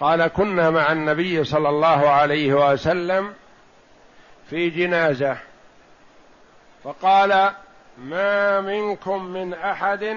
قال 0.00 0.26
كنا 0.26 0.70
مع 0.70 0.92
النبي 0.92 1.44
صلى 1.44 1.68
الله 1.68 2.08
عليه 2.08 2.72
وسلم 2.72 3.34
في 4.50 4.70
جنازة. 4.70 5.36
فقال 6.84 7.50
ما 7.98 8.60
منكم 8.60 9.24
من 9.24 9.54
أحد 9.54 10.16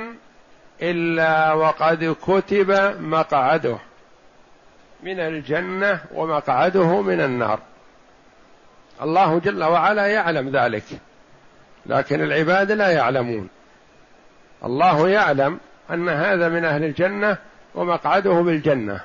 إلا 0.82 1.54
وقد 1.54 2.16
كتب 2.28 2.72
مقعده. 3.00 3.78
من 5.04 5.20
الجنة 5.20 6.00
ومقعده 6.14 7.02
من 7.02 7.22
النار. 7.22 7.60
الله 9.02 9.40
جل 9.40 9.64
وعلا 9.64 10.08
يعلم 10.08 10.50
ذلك 10.50 10.84
لكن 11.86 12.24
العباد 12.24 12.72
لا 12.72 12.90
يعلمون. 12.90 13.50
الله 14.66 15.10
يعلم 15.10 15.60
أن 15.92 16.10
هذا 16.10 16.50
من 16.50 16.66
أهل 16.66 16.84
الجنة 16.84 17.38
ومقعده 17.76 18.32
بالجنة 18.32 19.02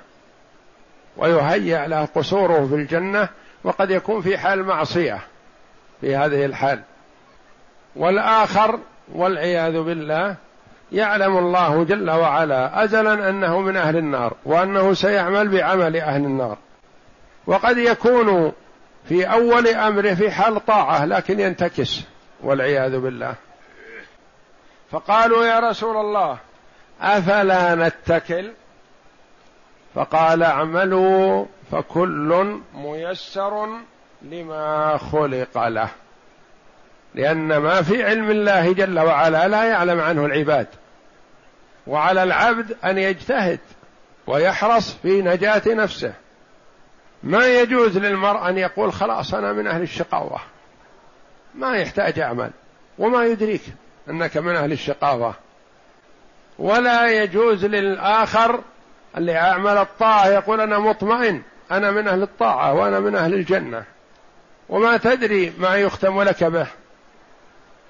ويهيأ 1.16 1.86
له 1.86 2.04
قصوره 2.04 2.66
في 2.66 2.74
الجنة 2.74 3.28
وقد 3.64 3.90
يكون 3.90 4.22
في 4.22 4.38
حال 4.38 4.64
معصية 4.64 5.18
في 6.00 6.16
هذه 6.16 6.44
الحال. 6.44 6.82
والآخر 7.96 8.78
والعياذ 9.12 9.82
بالله 9.82 10.36
يعلم 10.92 11.38
الله 11.38 11.84
جل 11.84 12.10
وعلا 12.10 12.84
ازلا 12.84 13.28
أنه 13.28 13.60
من 13.60 13.76
أهل 13.76 13.96
النار 13.96 14.34
وأنه 14.44 14.94
سيعمل 14.94 15.48
بعمل 15.48 15.96
أهل 15.96 16.24
النار. 16.24 16.58
وقد 17.46 17.78
يكون 17.78 18.52
في 19.08 19.24
أول 19.24 19.68
امره 19.68 20.14
في 20.14 20.30
حال 20.30 20.66
طاعة 20.66 21.04
لكن 21.04 21.40
ينتكس 21.40 22.00
والعياذ 22.42 22.98
بالله. 22.98 23.34
فقالوا 24.90 25.44
يا 25.44 25.60
رسول 25.60 25.96
الله 25.96 26.38
أفلا 27.00 27.74
نتكل؟ 27.74 28.52
فقال 29.94 30.42
اعملوا 30.42 31.46
فكل 31.72 32.60
ميسر 32.74 33.68
لما 34.22 34.96
خلق 34.96 35.68
له. 35.68 35.88
لأن 37.18 37.56
ما 37.56 37.82
في 37.82 38.04
علم 38.04 38.30
الله 38.30 38.72
جل 38.72 38.98
وعلا 38.98 39.48
لا 39.48 39.64
يعلم 39.64 40.00
عنه 40.00 40.26
العباد. 40.26 40.66
وعلى 41.86 42.22
العبد 42.22 42.76
أن 42.84 42.98
يجتهد 42.98 43.58
ويحرص 44.26 44.96
في 45.02 45.22
نجاة 45.22 45.62
نفسه. 45.66 46.12
ما 47.22 47.46
يجوز 47.46 47.98
للمرء 47.98 48.48
أن 48.48 48.58
يقول 48.58 48.92
خلاص 48.92 49.34
أنا 49.34 49.52
من 49.52 49.66
أهل 49.66 49.82
الشقاوة. 49.82 50.40
ما 51.54 51.76
يحتاج 51.76 52.18
أعمل. 52.18 52.50
وما 52.98 53.24
يدريك 53.24 53.62
أنك 54.10 54.36
من 54.36 54.56
أهل 54.56 54.72
الشقاوة. 54.72 55.34
ولا 56.58 57.22
يجوز 57.22 57.64
للآخر 57.64 58.60
اللي 59.16 59.36
أعمل 59.36 59.78
الطاعة 59.78 60.26
يقول 60.26 60.60
أنا 60.60 60.78
مطمئن. 60.78 61.42
أنا 61.70 61.90
من 61.90 62.08
أهل 62.08 62.22
الطاعة 62.22 62.74
وأنا 62.74 63.00
من 63.00 63.16
أهل 63.16 63.34
الجنة. 63.34 63.84
وما 64.68 64.96
تدري 64.96 65.52
ما 65.58 65.76
يختم 65.76 66.22
لك 66.22 66.44
به. 66.44 66.66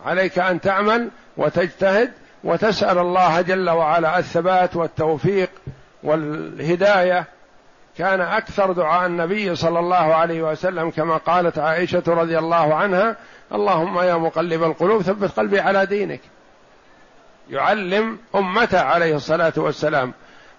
عليك 0.07 0.39
أن 0.39 0.61
تعمل 0.61 1.09
وتجتهد 1.37 2.13
وتسأل 2.45 2.99
الله 2.99 3.41
جل 3.41 3.71
وعلا 3.71 4.19
الثبات 4.19 4.77
والتوفيق 4.77 5.51
والهداية. 6.03 7.25
كان 7.99 8.21
أكثر 8.21 8.73
دعاء 8.73 9.07
النبي 9.07 9.55
صلى 9.55 9.79
الله 9.79 10.15
عليه 10.15 10.43
وسلم 10.43 10.91
كما 10.91 11.17
قالت 11.17 11.59
عائشة 11.59 12.03
رضي 12.07 12.39
الله 12.39 12.75
عنها 12.75 13.17
اللهم 13.53 14.01
يا 14.01 14.15
مقلب 14.15 14.63
القلوب 14.63 15.03
ثبت 15.03 15.31
قلبي 15.31 15.61
على 15.61 15.87
دينك. 15.87 16.21
يعلم 17.51 18.19
أمته 18.35 18.81
عليه 18.81 19.17
الصلاة 19.17 19.53
والسلام. 19.57 20.13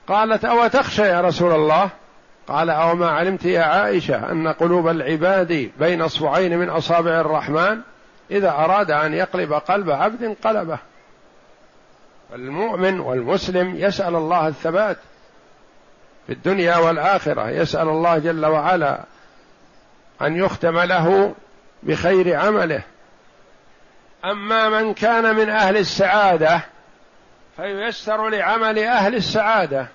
قالت 0.08 0.46
أو 0.46 0.68
تخشى 0.68 1.02
يا 1.02 1.22
رسول 1.22 1.52
الله؟ 1.52 1.90
قال 2.48 2.70
أو 2.70 2.96
ما 2.96 3.10
علمت 3.10 3.46
يا 3.46 3.64
عائشة 3.64 4.32
أن 4.32 4.48
قلوب 4.48 4.88
العباد 4.88 5.72
بين 5.80 6.02
أصبعين 6.02 6.58
من 6.58 6.70
أصابع 6.70 7.12
الرحمن؟ 7.12 7.82
إذا 8.32 8.50
أراد 8.50 8.92
أن 8.92 9.14
يقلب 9.14 9.54
قلب 9.54 9.90
عبد 9.90 10.36
قلبه 10.44 10.80
المؤمن 12.34 13.00
والمسلم 13.00 13.76
يسأل 13.76 14.16
الله 14.16 14.48
الثبات 14.48 14.98
في 16.28 16.34
الدنيا 16.34 16.78
والآخرة 16.78 17.50
يسأل 17.50 17.88
الله 17.90 18.18
جل 18.18 18.46
وعلا 18.46 19.00
أن 20.22 20.36
يختم 20.36 20.80
له 20.80 21.36
بخير 21.84 22.40
عمله. 22.40 22.82
أما 24.26 24.70
من 24.70 24.94
كان 24.94 25.36
من 25.36 25.50
أهل 25.50 25.78
السعادة 25.78 26.62
فييسر 27.56 28.30
لعمل 28.30 28.80
أهل 28.80 29.16
السعادة. 29.16 29.88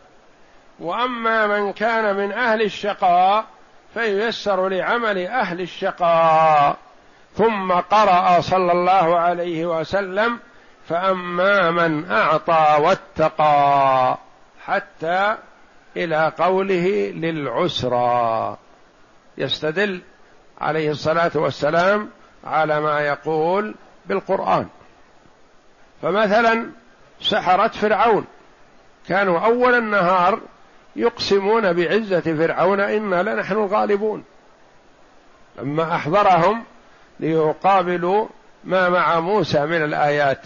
وأما 0.80 1.46
من 1.46 1.72
كان 1.72 2.16
من 2.16 2.32
أهل 2.32 2.62
الشقاء 2.62 3.44
فييسر 3.94 4.68
لعمل 4.68 5.26
أهل 5.26 5.60
الشقاء. 5.60 6.76
ثم 7.36 7.72
قرأ 7.72 8.40
صلى 8.40 8.72
الله 8.72 9.18
عليه 9.18 9.66
وسلم 9.66 10.38
فأما 10.88 11.70
من 11.70 12.10
أعطى 12.10 12.76
واتقى 12.80 14.18
حتى 14.64 15.36
إلى 15.96 16.32
قوله 16.38 17.12
للعسرى. 17.14 18.56
يستدل 19.38 20.02
عليه 20.60 20.90
الصلاة 20.90 21.30
والسلام 21.34 22.10
على 22.44 22.80
ما 22.80 23.00
يقول 23.00 23.74
بالقرآن. 24.06 24.66
فمثلا 26.02 26.66
سحرة 27.20 27.68
فرعون. 27.68 28.24
كانوا 29.08 29.38
أول 29.38 29.74
النهار 29.74 30.40
يقسمون 30.96 31.72
بعزة 31.72 32.20
فرعون 32.20 32.80
إنا 32.80 33.22
لنحن 33.22 33.52
الغالبون. 33.52 34.24
لما 35.58 35.94
أحضرهم 35.94 36.64
ليقابلوا 37.24 38.26
ما 38.64 38.88
مع 38.88 39.20
موسى 39.20 39.66
من 39.66 39.84
الآيات. 39.84 40.40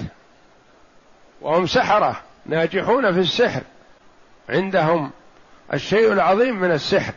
وهم 1.40 1.66
سحرة 1.66 2.20
ناجحون 2.46 3.12
في 3.12 3.20
السحر. 3.20 3.62
عندهم 4.48 5.10
الشيء 5.72 6.12
العظيم 6.12 6.60
من 6.60 6.72
السحر. 6.72 7.12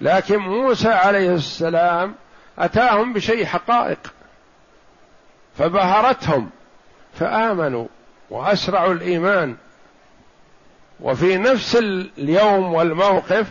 لكن 0.00 0.36
موسى 0.38 0.88
عليه 0.88 1.34
السلام 1.34 2.14
أتاهم 2.58 3.12
بشيء 3.12 3.44
حقائق. 3.44 3.98
فبهرتهم 5.58 6.50
فآمنوا 7.14 7.86
وأسرعوا 8.30 8.92
الإيمان. 8.92 9.56
وفي 11.00 11.38
نفس 11.38 11.76
اليوم 12.18 12.74
والموقف 12.74 13.46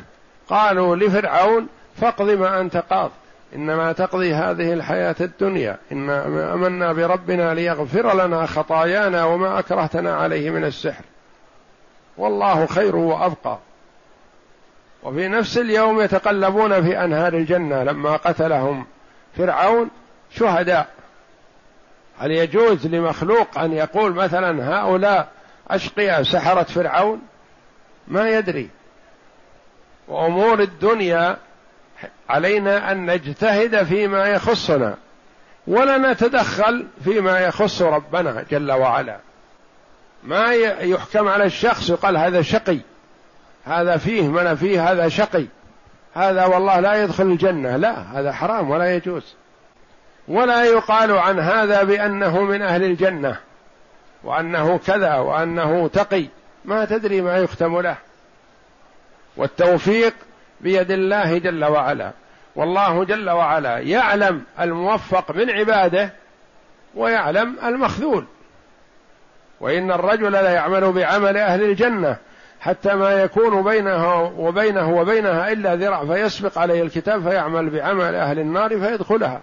قالوا 0.49 0.95
لفرعون 0.95 1.67
فاقض 2.01 2.29
ما 2.29 2.61
أنت 2.61 2.77
قاض. 2.77 3.11
إنما 3.55 3.91
تقضي 3.91 4.33
هذه 4.33 4.73
الحياة 4.73 5.15
الدنيا. 5.21 5.77
إنا 5.91 6.25
آمنا 6.53 6.93
بربنا 6.93 7.53
ليغفر 7.53 8.25
لنا 8.25 8.45
خطايانا 8.45 9.25
وما 9.25 9.59
أكرهتنا 9.59 10.15
عليه 10.15 10.49
من 10.49 10.63
السحر. 10.63 11.03
والله 12.17 12.65
خير 12.65 12.95
وأبقى. 12.95 13.57
وفي 15.03 15.27
نفس 15.27 15.57
اليوم 15.57 16.01
يتقلبون 16.01 16.81
في 16.83 17.03
أنهار 17.03 17.33
الجنة 17.33 17.83
لما 17.83 18.15
قتلهم 18.15 18.85
فرعون 19.37 19.89
شهداء. 20.31 20.87
هل 22.19 22.31
يجوز 22.31 22.87
لمخلوق 22.87 23.59
أن 23.59 23.73
يقول 23.73 24.13
مثلا 24.13 24.79
هؤلاء 24.79 25.27
أشقياء 25.67 26.23
سحرة 26.23 26.63
فرعون؟ 26.63 27.21
ما 28.07 28.29
يدري. 28.29 28.69
وأمور 30.07 30.59
الدنيا 30.59 31.37
علينا 32.29 32.91
أن 32.91 33.05
نجتهد 33.05 33.83
فيما 33.83 34.27
يخصنا 34.27 34.95
ولا 35.67 35.97
نتدخل 35.97 36.87
فيما 37.03 37.39
يخص 37.39 37.81
ربنا 37.81 38.45
جل 38.51 38.71
وعلا. 38.71 39.17
ما 40.23 40.53
يحكم 40.53 41.27
على 41.27 41.43
الشخص 41.43 41.89
يقال 41.89 42.17
هذا 42.17 42.41
شقي 42.41 42.79
هذا 43.65 43.97
فيه 43.97 44.27
من 44.27 44.55
فيه 44.55 44.91
هذا 44.91 45.09
شقي 45.09 45.45
هذا 46.13 46.45
والله 46.45 46.79
لا 46.79 47.03
يدخل 47.03 47.23
الجنة. 47.23 47.75
لا 47.75 48.19
هذا 48.19 48.31
حرام 48.31 48.69
ولا 48.69 48.95
يجوز. 48.95 49.35
ولا 50.27 50.63
يقال 50.63 51.11
عن 51.11 51.39
هذا 51.39 51.83
بأنه 51.83 52.41
من 52.41 52.61
أهل 52.61 52.83
الجنة 52.83 53.37
وأنه 54.23 54.77
كذا 54.77 55.15
وأنه 55.15 55.87
تقي. 55.87 56.25
ما 56.65 56.85
تدري 56.85 57.21
ما 57.21 57.37
يختم 57.37 57.79
له. 57.79 57.97
والتوفيق 59.37 60.13
بيد 60.61 60.91
الله 60.91 61.37
جل 61.37 61.65
وعلا. 61.65 62.11
والله 62.55 63.03
جل 63.03 63.29
وعلا 63.29 63.77
يعلم 63.77 64.43
الموفق 64.59 65.35
من 65.35 65.49
عباده 65.49 66.13
ويعلم 66.95 67.55
المخذول. 67.63 68.25
وإن 69.59 69.91
الرجل 69.91 70.31
لا 70.31 70.51
يعمل 70.51 70.91
بعمل 70.91 71.37
أهل 71.37 71.63
الجنة 71.63 72.17
حتى 72.59 72.95
ما 72.95 73.11
يكون 73.11 73.63
بينه 73.63 74.23
وبينه 74.37 74.89
وبينها 74.99 75.51
إلا 75.51 75.75
ذراع 75.75 76.05
فيسبق 76.05 76.57
عليه 76.57 76.83
الكتاب 76.83 77.29
فيعمل 77.29 77.69
بعمل 77.69 78.15
أهل 78.15 78.39
النار 78.39 78.69
فيدخلها. 78.69 79.41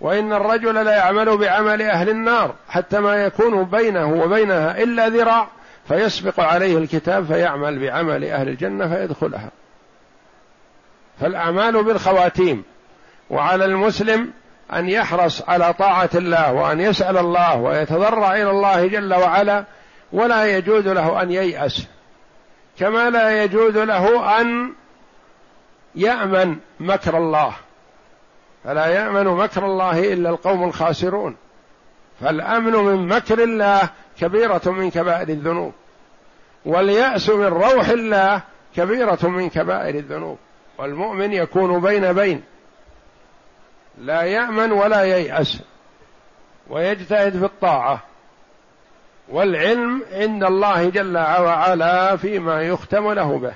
وإن 0.00 0.32
الرجل 0.32 0.74
لا 0.84 0.96
يعمل 0.96 1.36
بعمل 1.36 1.82
أهل 1.82 2.08
النار 2.08 2.54
حتى 2.68 3.00
ما 3.00 3.24
يكون 3.24 3.64
بينه 3.64 4.12
وبينها 4.12 4.82
إلا 4.82 5.08
ذراع 5.08 5.48
فيسبق 5.88 6.40
عليه 6.40 6.78
الكتاب 6.78 7.24
فيعمل 7.24 7.78
بعمل 7.78 8.24
أهل 8.24 8.48
الجنة 8.48 8.88
فيدخلها. 8.88 9.50
فالأعمال 11.20 11.84
بالخواتيم 11.84 12.64
وعلى 13.30 13.64
المسلم 13.64 14.30
أن 14.72 14.88
يحرص 14.88 15.42
على 15.48 15.72
طاعة 15.72 16.10
الله 16.14 16.52
وأن 16.52 16.80
يسأل 16.80 17.18
الله 17.18 17.56
ويتضرع 17.56 18.34
إلى 18.34 18.50
الله 18.50 18.86
جل 18.86 19.14
وعلا 19.14 19.64
ولا 20.12 20.56
يجوز 20.56 20.88
له 20.88 21.22
أن 21.22 21.30
ييأس. 21.30 21.86
كما 22.78 23.10
لا 23.10 23.44
يجوز 23.44 23.76
له 23.76 24.40
أن 24.40 24.72
يأمن 25.94 26.56
مكر 26.80 27.18
الله. 27.18 27.52
فلا 28.64 28.86
يأمن 28.86 29.24
مكر 29.24 29.66
الله 29.66 30.12
إلا 30.12 30.30
القوم 30.30 30.64
الخاسرون. 30.64 31.36
فالأمن 32.20 32.72
من 32.72 33.08
مكر 33.08 33.42
الله 33.42 33.80
كبيرة 34.20 34.62
من 34.66 34.90
كبائر 34.90 35.28
الذنوب. 35.28 35.72
واليأس 36.64 37.30
من 37.30 37.46
روح 37.46 37.88
الله 37.88 38.40
كبيرة 38.76 39.18
من 39.22 39.48
كبائر 39.48 39.94
الذنوب. 39.94 40.38
والمؤمن 40.80 41.32
يكون 41.32 41.80
بين 41.80 42.12
بين. 42.12 42.42
لا 43.98 44.22
يأمن 44.22 44.72
ولا 44.72 45.02
ييأس 45.02 45.62
ويجتهد 46.68 47.38
في 47.38 47.44
الطاعة. 47.44 48.02
والعلم 49.28 50.02
عند 50.12 50.44
الله 50.44 50.90
جل 50.90 51.18
وعلا 51.18 52.16
فيما 52.16 52.62
يختم 52.62 53.12
له 53.12 53.38
به. 53.38 53.54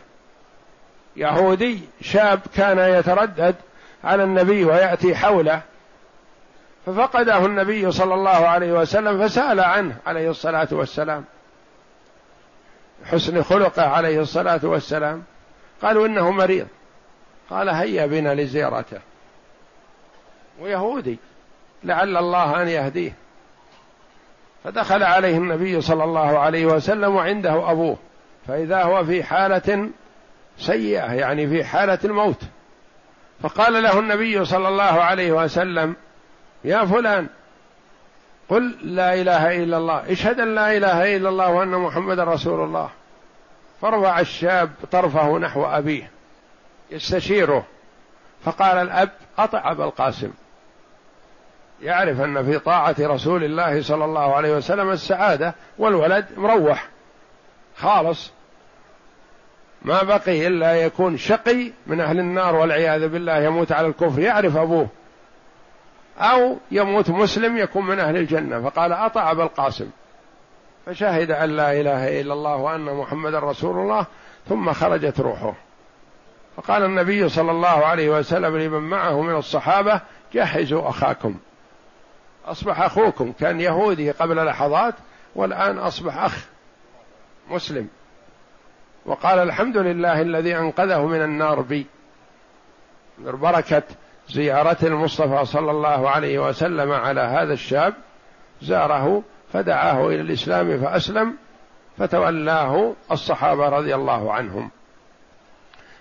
يهودي 1.16 1.80
شاب 2.00 2.40
كان 2.54 2.78
يتردد 2.78 3.54
على 4.04 4.24
النبي 4.24 4.64
ويأتي 4.64 5.14
حوله 5.14 5.60
ففقده 6.86 7.46
النبي 7.46 7.92
صلى 7.92 8.14
الله 8.14 8.48
عليه 8.48 8.72
وسلم 8.72 9.28
فسأل 9.28 9.60
عنه 9.60 9.96
عليه 10.06 10.30
الصلاة 10.30 10.68
والسلام. 10.72 11.24
حسن 13.04 13.42
خلقه 13.42 13.82
عليه 13.82 14.20
الصلاة 14.20 14.60
والسلام. 14.62 15.22
قالوا 15.82 16.06
إنه 16.06 16.30
مريض. 16.30 16.66
قال 17.50 17.68
هيا 17.68 18.06
بنا 18.06 18.34
لزيارته. 18.34 18.98
ويهودي 20.60 21.18
لعل 21.84 22.16
الله 22.16 22.62
أن 22.62 22.68
يهديه. 22.68 23.14
فدخل 24.64 25.02
عليه 25.02 25.36
النبي 25.36 25.80
صلى 25.80 26.04
الله 26.04 26.38
عليه 26.38 26.66
وسلم 26.66 27.14
وعنده 27.16 27.70
أبوه. 27.70 27.96
فإذا 28.48 28.82
هو 28.82 29.04
في 29.04 29.22
حالة 29.22 29.90
سيئة 30.58 31.12
يعني 31.12 31.48
في 31.48 31.64
حالة 31.64 31.98
الموت. 32.04 32.42
فقال 33.42 33.82
له 33.82 33.98
النبي 33.98 34.44
صلى 34.44 34.68
الله 34.68 34.82
عليه 34.82 35.32
وسلم 35.32 35.96
يا 36.64 36.84
فلان 36.84 37.26
قل 38.48 38.76
لا 38.82 39.14
إله 39.14 39.64
إلا 39.64 39.76
الله 39.76 40.12
اشهد 40.12 40.40
أن 40.40 40.54
لا 40.54 40.76
إله 40.76 41.16
إلا 41.16 41.28
الله 41.28 41.50
وأن 41.50 41.68
محمد 41.68 42.20
رسول 42.20 42.64
الله. 42.64 42.90
فرفع 43.80 44.20
الشاب 44.20 44.70
طرفه 44.92 45.38
نحو 45.38 45.64
أبيه. 45.64 46.13
يستشيره. 46.90 47.64
فقال 48.44 48.78
الأب 48.78 49.10
أطع 49.38 49.70
أبا 49.70 49.84
القاسم. 49.84 50.30
يعرف 51.82 52.20
أن 52.20 52.44
في 52.44 52.58
طاعة 52.58 52.96
رسول 53.00 53.44
الله 53.44 53.82
صلى 53.82 54.04
الله 54.04 54.34
عليه 54.34 54.56
وسلم 54.56 54.90
السعادة 54.90 55.54
والولد 55.78 56.26
مروح. 56.36 56.88
خالص. 57.76 58.32
ما 59.82 60.02
بقي 60.02 60.46
إلا 60.46 60.76
يكون 60.76 61.16
شقي 61.16 61.72
من 61.86 62.00
أهل 62.00 62.18
النار 62.18 62.56
والعياذ 62.56 63.08
بالله 63.08 63.38
يموت 63.38 63.72
على 63.72 63.86
الكفر 63.86 64.20
يعرف 64.20 64.56
أبوه. 64.56 64.88
أو 66.18 66.56
يموت 66.70 67.10
مسلم 67.10 67.58
يكون 67.58 67.86
من 67.86 67.98
أهل 67.98 68.16
الجنة. 68.16 68.70
فقال 68.70 68.92
أطع 68.92 69.30
أبا 69.30 69.42
القاسم. 69.42 69.90
فشهد 70.86 71.30
أن 71.30 71.50
لا 71.50 71.80
إله 71.80 72.20
إلا 72.20 72.32
الله 72.32 72.56
وأن 72.56 72.84
محمدا 72.84 73.38
رسول 73.38 73.78
الله 73.78 74.06
ثم 74.48 74.72
خرجت 74.72 75.20
روحه. 75.20 75.54
فقال 76.56 76.82
النبي 76.84 77.28
صلى 77.28 77.50
الله 77.50 77.86
عليه 77.86 78.18
وسلم 78.18 78.56
لمن 78.56 78.80
معه 78.90 79.20
من 79.20 79.36
الصحابة 79.36 80.00
جهزوا 80.32 80.88
أخاكم. 80.88 81.36
أصبح 82.46 82.80
أخوكم 82.80 83.32
كان 83.32 83.60
يهودي 83.60 84.10
قبل 84.10 84.46
لحظات 84.46 84.94
والآن 85.34 85.78
أصبح 85.78 86.16
أخ 86.16 86.46
مسلم. 87.50 87.88
وقال 89.06 89.38
الحمد 89.38 89.76
لله 89.76 90.20
الذي 90.20 90.56
أنقذه 90.56 91.06
من 91.06 91.22
النار 91.22 91.60
بي. 91.60 91.86
بركة 93.18 93.82
زيارة 94.28 94.76
المصطفى 94.82 95.44
صلى 95.44 95.70
الله 95.70 96.10
عليه 96.10 96.38
وسلم 96.38 96.92
على 96.92 97.20
هذا 97.20 97.52
الشاب 97.52 97.94
زاره 98.62 99.22
فدعاه 99.52 100.08
إلى 100.08 100.20
الإسلام 100.20 100.80
فأسلم 100.80 101.36
فتولاه 101.98 102.92
الصحابة 103.12 103.68
رضي 103.68 103.94
الله 103.94 104.32
عنهم. 104.32 104.70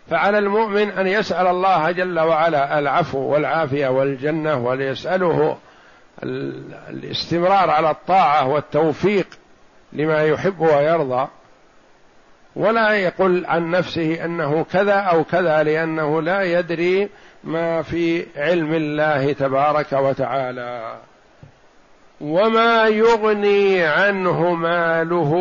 فعلى 0.09 0.37
المؤمن 0.37 0.89
أن 0.89 1.07
يسأل 1.07 1.47
الله 1.47 1.91
جل 1.91 2.19
وعلا 2.19 2.79
العفو 2.79 3.19
والعافية 3.19 3.87
والجنة 3.87 4.65
وليسأله 4.65 5.57
الاستمرار 6.89 7.69
على 7.69 7.91
الطاعة 7.91 8.47
والتوفيق 8.47 9.27
لما 9.93 10.23
يحب 10.23 10.59
ويرضى. 10.59 11.27
ولا 12.55 12.91
يقول 12.91 13.45
عن 13.45 13.71
نفسه 13.71 14.25
أنه 14.25 14.63
كذا 14.63 14.93
أو 14.93 15.23
كذا 15.23 15.63
لأنه 15.63 16.21
لا 16.21 16.41
يدري 16.41 17.09
ما 17.43 17.81
في 17.81 18.25
علم 18.35 18.73
الله 18.73 19.33
تبارك 19.33 19.93
وتعالى. 19.93 20.97
وما 22.21 22.87
يغني 22.87 23.83
عنه 23.83 24.53
ماله 24.53 25.33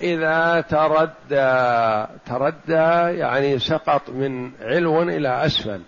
إذا 0.00 0.60
تردى. 0.60 2.06
تردى 2.26 3.18
يعني 3.18 3.58
سقط 3.58 4.10
من 4.10 4.50
علو 4.62 5.02
إلى 5.02 5.46
أسفل. 5.46 5.80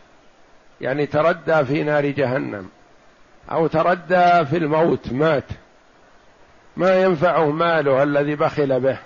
يعني 0.80 1.06
تردى 1.06 1.64
في 1.64 1.82
نار 1.82 2.06
جهنم. 2.06 2.68
أو 3.50 3.66
تردى 3.66 4.44
في 4.44 4.56
الموت 4.56 5.12
مات. 5.12 5.44
ما 6.76 7.02
ينفعه 7.02 7.50
ماله 7.50 8.02
الذي 8.02 8.34
بخل 8.34 8.80
به 8.80 8.98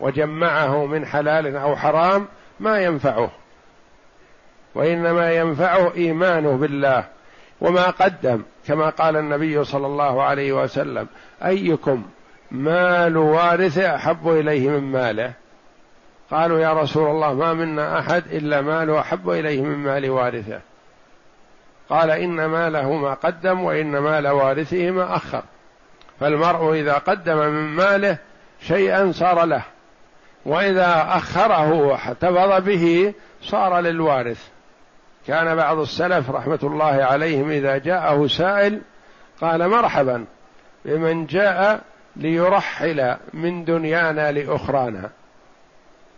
وجمعه 0.00 0.86
من 0.86 1.06
حلال 1.06 1.56
أو 1.56 1.76
حرام 1.76 2.28
ما 2.60 2.78
ينفعه. 2.78 3.30
وإنما 4.74 5.32
ينفعه 5.32 5.94
إيمانه 5.94 6.56
بالله. 6.56 7.04
وما 7.60 7.90
قدم 7.90 8.42
كما 8.66 8.88
قال 8.88 9.16
النبي 9.16 9.64
صلى 9.64 9.86
الله 9.86 10.22
عليه 10.22 10.52
وسلم 10.52 11.06
أيكم 11.44 12.02
مال 12.50 13.16
وارثه 13.16 13.96
أحب 13.96 14.28
إليه 14.28 14.68
من 14.68 14.92
ماله؟ 14.92 15.32
قالوا 16.30 16.60
يا 16.60 16.72
رسول 16.72 17.10
الله 17.10 17.34
ما 17.34 17.52
منا 17.52 17.98
أحد 17.98 18.22
إلا 18.32 18.60
مال 18.60 18.96
أحب 18.96 19.30
إليه 19.30 19.62
من 19.62 19.76
مال 19.76 20.10
وارثه. 20.10 20.60
قال 21.88 22.10
إن 22.10 22.44
ماله 22.44 22.92
ما 22.92 23.14
قدم 23.14 23.60
وإن 23.60 23.98
مال 23.98 24.28
وارثه 24.28 24.90
ما 24.90 25.16
أخر. 25.16 25.42
فالمرء 26.20 26.72
إذا 26.72 26.94
قدم 26.94 27.36
من 27.36 27.76
ماله 27.76 28.18
شيئا 28.60 29.12
صار 29.12 29.44
له 29.44 29.62
وإذا 30.46 31.06
أخره 31.08 31.72
واحتفظ 31.72 32.64
به 32.64 33.14
صار 33.42 33.80
للوارث. 33.80 34.48
كان 35.26 35.56
بعض 35.56 35.78
السلف 35.78 36.30
رحمة 36.30 36.58
الله 36.62 37.04
عليهم 37.04 37.50
إذا 37.50 37.78
جاءه 37.78 38.26
سائل 38.26 38.80
قال 39.40 39.68
مرحبا 39.68 40.24
بمن 40.84 41.26
جاء 41.26 41.80
ليرحل 42.16 43.16
من 43.32 43.64
دنيانا 43.64 44.32
لأخرانا. 44.32 45.10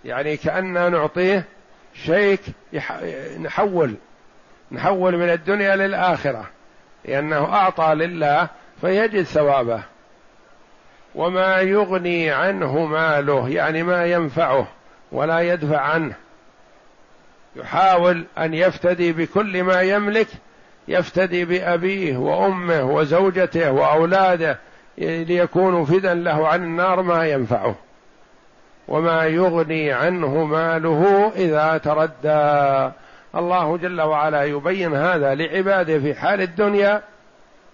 يعني 0.05 0.37
كأننا 0.37 0.89
نعطيه 0.89 1.45
شيك 1.95 2.41
نحول 3.41 3.95
نحول 4.73 5.17
من 5.17 5.31
الدنيا 5.31 5.77
للآخرة 5.77 6.45
لأنه 7.05 7.45
أعطى 7.45 7.95
لله 7.95 8.49
فيجد 8.81 9.23
ثوابه. 9.23 9.83
وما 11.15 11.57
يغني 11.57 12.31
عنه 12.31 12.87
ماله 12.87 13.49
يعني 13.49 13.83
ما 13.83 14.07
ينفعه 14.07 14.69
ولا 15.13 15.41
يدفع 15.41 15.81
عنه. 15.81 16.15
يحاول 17.57 18.25
أن 18.39 18.55
يفتدي 18.55 19.13
بكل 19.13 19.63
ما 19.63 19.81
يملك 19.81 20.29
يفتدي 20.89 21.45
بأبيه 21.45 22.17
وأمه 22.17 22.83
وزوجته 22.83 23.73
وأولاده 23.73 24.59
ليكونوا 24.99 25.85
فدا 25.85 26.15
له 26.15 26.49
عن 26.49 26.63
النار 26.63 27.03
ما 27.03 27.27
ينفعه. 27.27 27.75
وما 28.89 29.25
يغني 29.25 29.93
عنه 29.93 30.45
ماله 30.45 31.33
إذا 31.37 31.79
تردى. 31.79 32.93
الله 33.35 33.77
جل 33.77 34.01
وعلا 34.01 34.45
يبين 34.45 34.95
هذا 34.95 35.35
لعباده 35.35 35.99
في 35.99 36.15
حال 36.15 36.41
الدنيا 36.41 37.03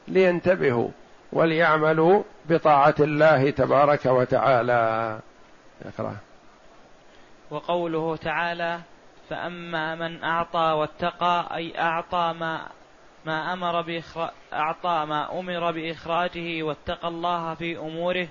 لينتبهوا 0.09 0.89
وليعملوا 1.33 2.23
بطاعة 2.51 2.95
الله 3.01 3.51
تبارك 3.51 4.07
وتعالى. 4.07 5.19
اقرأ 5.87 6.17
وقوله 7.51 8.17
تعالى 8.17 8.79
فأما 9.29 9.95
من 9.95 10.25
أعطى 10.25 10.59
واتقى 10.59 11.57
أي 11.57 11.81
أعطى 11.81 12.35
ما 12.41 12.69
ما 13.25 13.53
أمر 13.53 13.83
بإخراج 13.83 14.31
أعطى 14.53 15.05
ما 15.09 15.41
أمر 15.41 15.71
بإخراجه 15.71 16.63
واتقى 16.63 17.09
الله 17.09 17.55
في 17.55 17.79
أموره 17.79 18.29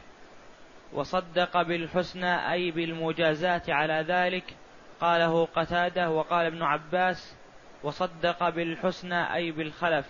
وصدق 0.93 1.61
بالحسنى 1.61 2.51
أي 2.51 2.71
بالمجازات 2.71 3.69
على 3.69 4.05
ذلك 4.07 4.55
قاله 5.01 5.45
قتادة 5.45 6.09
وقال 6.09 6.45
ابن 6.45 6.63
عباس 6.63 7.37
وصدق 7.83 8.49
بالحسنى 8.49 9.33
أي 9.33 9.51
بالخلف. 9.51 10.05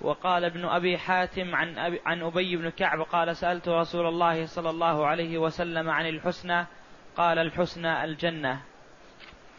وقال 0.00 0.44
ابن 0.44 0.64
أبي 0.64 0.98
حاتم 0.98 1.54
عن, 1.54 1.78
أبي 1.78 2.00
عن 2.06 2.22
أبي 2.22 2.56
بن 2.56 2.68
كعب 2.68 3.00
قال 3.00 3.36
سألت 3.36 3.68
رسول 3.68 4.06
الله 4.06 4.46
صلى 4.46 4.70
الله 4.70 5.06
عليه 5.06 5.38
وسلم 5.38 5.90
عن 5.90 6.06
الحسنى 6.06 6.66
قال 7.16 7.38
الحسنى 7.38 8.04
الجنة. 8.04 8.60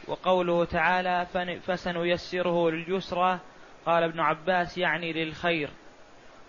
وقوله 0.07 0.65
تعالى 0.65 1.27
فسنيسره 1.67 2.69
لليسرى. 2.69 3.39
قال 3.85 4.03
ابن 4.03 4.19
عباس 4.19 4.77
يعني 4.77 5.13
للخير. 5.13 5.69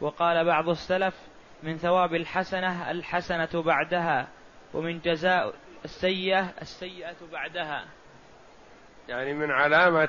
وقال 0.00 0.44
بعض 0.44 0.68
السلف 0.68 1.14
من 1.62 1.76
ثواب 1.76 2.14
الحسنة 2.14 2.90
الحسنة 2.90 3.62
بعدها 3.62 4.28
ومن 4.74 5.00
جزاء 5.00 5.54
السيئة 5.84 6.52
السيئة 6.62 7.16
بعدها. 7.32 7.84
يعني 9.08 9.34
من 9.34 9.50
علامة 9.50 10.08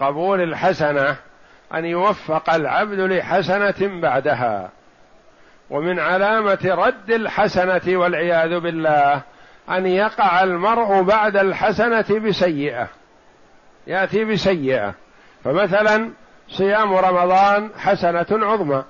قبول 0.00 0.40
الحسنة 0.40 1.16
أن 1.74 1.84
يوفق 1.84 2.50
العبد 2.50 3.00
لحسنة 3.00 4.00
بعدها 4.00 4.70
ومن 5.70 5.98
علامة 5.98 6.58
رد 6.64 7.10
الحسنة 7.10 7.98
والعياذ 7.98 8.60
بالله 8.60 9.22
أن 9.70 9.86
يقع 9.86 10.42
المرء 10.42 11.02
بعد 11.02 11.36
الحسنة 11.36 12.18
بسيئة. 12.18 12.88
يأتي 13.86 14.24
بسيئة. 14.24 14.94
فمثلا 15.44 16.10
صيام 16.48 16.94
رمضان 16.94 17.70
حسنة 17.78 18.26
عظمى. 18.30 18.84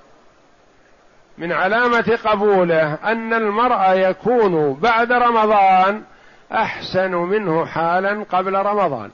من 1.37 1.51
علامة 1.51 2.19
قبوله 2.25 2.93
أن 2.93 3.33
المرء 3.33 3.91
يكون 3.91 4.73
بعد 4.73 5.11
رمضان 5.11 6.03
أحسن 6.51 7.11
منه 7.11 7.65
حالا 7.65 8.23
قبل 8.23 8.53
رمضان. 8.53 9.11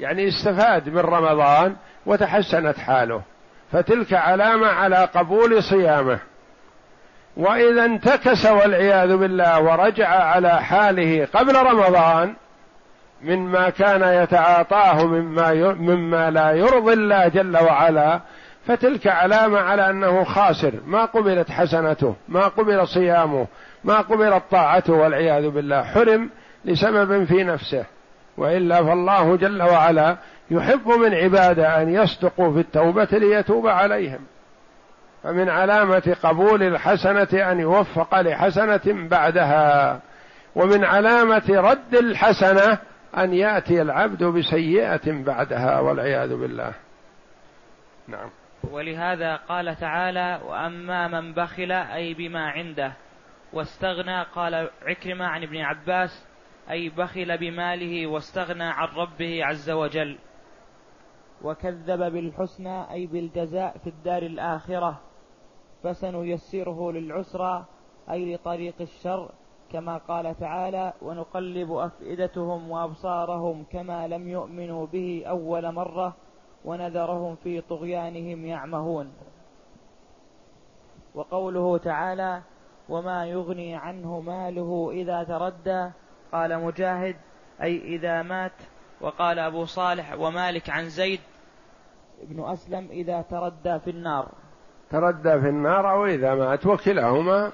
يعني 0.00 0.28
استفاد 0.28 0.88
من 0.88 0.98
رمضان 0.98 1.76
وتحسنت 2.06 2.78
حاله. 2.78 3.22
فتلك 3.72 4.12
علامة 4.14 4.66
على 4.66 5.08
قبول 5.14 5.62
صيامه. 5.62 6.18
وإذا 7.36 7.84
انتكس 7.84 8.46
والعياذ 8.46 9.16
بالله 9.16 9.60
ورجع 9.60 10.08
على 10.08 10.62
حاله 10.62 11.28
قبل 11.34 11.56
رمضان 11.56 12.34
مما 13.22 13.70
كان 13.70 14.22
يتعاطاه 14.22 15.06
مما 15.06 15.74
مما 15.74 16.30
لا 16.30 16.50
يرضي 16.50 16.92
الله 16.92 17.28
جل 17.28 17.56
وعلا 17.56 18.20
فتلك 18.66 19.06
علامة 19.06 19.58
على 19.58 19.90
أنه 19.90 20.24
خاسر. 20.24 20.72
ما 20.86 21.04
قبلت 21.04 21.50
حسنته 21.50 22.16
ما 22.28 22.48
قبل 22.48 22.88
صيامه 22.88 23.46
ما 23.84 24.00
قبلت 24.00 24.42
طاعته 24.50 24.92
والعياذ 24.92 25.48
بالله. 25.48 25.82
حرم 25.82 26.30
لسبب 26.64 27.24
في 27.24 27.44
نفسه. 27.44 27.84
وإلا 28.36 28.84
فالله 28.84 29.36
جل 29.36 29.62
وعلا 29.62 30.16
يحب 30.50 30.88
من 30.88 31.14
عباده 31.14 31.82
أن 31.82 31.94
يصدقوا 31.94 32.52
في 32.52 32.60
التوبة 32.60 33.08
ليتوب 33.12 33.66
عليهم. 33.66 34.20
فمن 35.22 35.48
علامة 35.48 36.16
قبول 36.22 36.62
الحسنة 36.62 37.52
أن 37.52 37.60
يوفق 37.60 38.20
لحسنة 38.20 39.08
بعدها. 39.08 40.00
ومن 40.54 40.84
علامة 40.84 41.42
رد 41.48 41.94
الحسنة 41.94 42.78
أن 43.16 43.34
يأتي 43.34 43.82
العبد 43.82 44.24
بسيئة 44.24 45.24
بعدها 45.24 45.80
والعياذ 45.80 46.36
بالله. 46.36 46.74
نعم. 48.08 48.30
ولهذا 48.70 49.36
قال 49.36 49.76
تعالى 49.76 50.40
وأما 50.44 51.08
من 51.08 51.34
بخل 51.34 51.72
أي 51.72 52.14
بما 52.14 52.50
عنده 52.50 52.92
واستغنى 53.52 54.22
قال 54.22 54.70
عكرمة 54.86 55.24
عن 55.24 55.42
ابن 55.42 55.56
عباس 55.56 56.26
أي 56.70 56.88
بخل 56.88 57.38
بماله 57.38 58.06
واستغنى 58.06 58.64
عن 58.64 58.88
ربه 58.96 59.44
عز 59.44 59.70
وجل. 59.70 60.18
وكذب 61.42 62.12
بالحسنى 62.12 62.90
أي 62.90 63.06
بالجزاء 63.06 63.78
في 63.78 63.90
الدار 63.90 64.22
الآخرة. 64.22 65.00
فسنيسره 65.82 66.92
للعسرى 66.92 67.64
أي 68.10 68.34
لطريق 68.34 68.74
الشر 68.80 69.30
كما 69.72 69.96
قال 69.96 70.36
تعالى 70.36 70.92
ونقلب 71.02 71.72
أفئدتهم 71.72 72.70
وأبصارهم 72.70 73.64
كما 73.72 74.08
لم 74.08 74.28
يؤمنوا 74.28 74.86
به 74.86 75.24
أول 75.26 75.72
مرة 75.72 76.16
ونذرهم 76.64 77.34
في 77.34 77.60
طغيانهم 77.60 78.46
يعمهون. 78.46 79.12
وقوله 81.14 81.78
تعالى 81.78 82.42
وما 82.88 83.26
يغني 83.26 83.76
عنه 83.76 84.20
ماله 84.20 84.90
إذا 84.92 85.24
تردى 85.24 85.90
قال 86.32 86.64
مجاهد 86.64 87.16
أي 87.62 87.78
إذا 87.78 88.22
مات 88.22 88.52
وقال 89.00 89.38
أبو 89.38 89.64
صالح 89.64 90.12
ومالك 90.18 90.70
عن 90.70 90.88
زيد 90.88 91.20
ابن 92.22 92.44
أسلم 92.44 92.88
إذا 92.90 93.22
تردى 93.22 93.78
في 93.78 93.90
النار. 93.90 94.39
تردى 94.90 95.40
في 95.40 95.48
النار 95.48 95.90
أو 95.90 96.06
إذا 96.06 96.34
مات 96.34 96.66
وكلاهما 96.66 97.52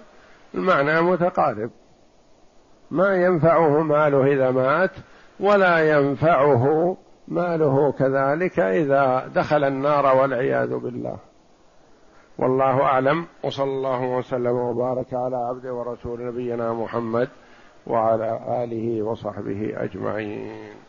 المعنى 0.55 1.01
متقارب. 1.01 1.71
ما 2.91 3.15
ينفعه 3.15 3.83
ماله 3.83 4.33
إذا 4.33 4.51
مات 4.51 4.91
ولا 5.41 5.79
ينفعه 5.79 6.97
ماله 7.29 7.93
كذلك 7.93 8.59
إذا 8.59 9.31
دخل 9.35 9.65
النار 9.65 10.17
والعياذ 10.17 10.77
بالله. 10.77 11.17
والله 12.39 12.83
أعلم 12.83 13.27
وصلى 13.45 13.71
الله 13.71 14.03
وسلم 14.03 14.57
وبارك 14.57 15.15
على 15.15 15.37
عبد 15.37 15.67
ورسول 15.67 16.27
نبينا 16.27 16.73
محمد 16.73 17.29
وعلى 17.87 18.41
آله 18.65 19.03
وصحبه 19.03 19.73
أجمعين. 19.77 20.86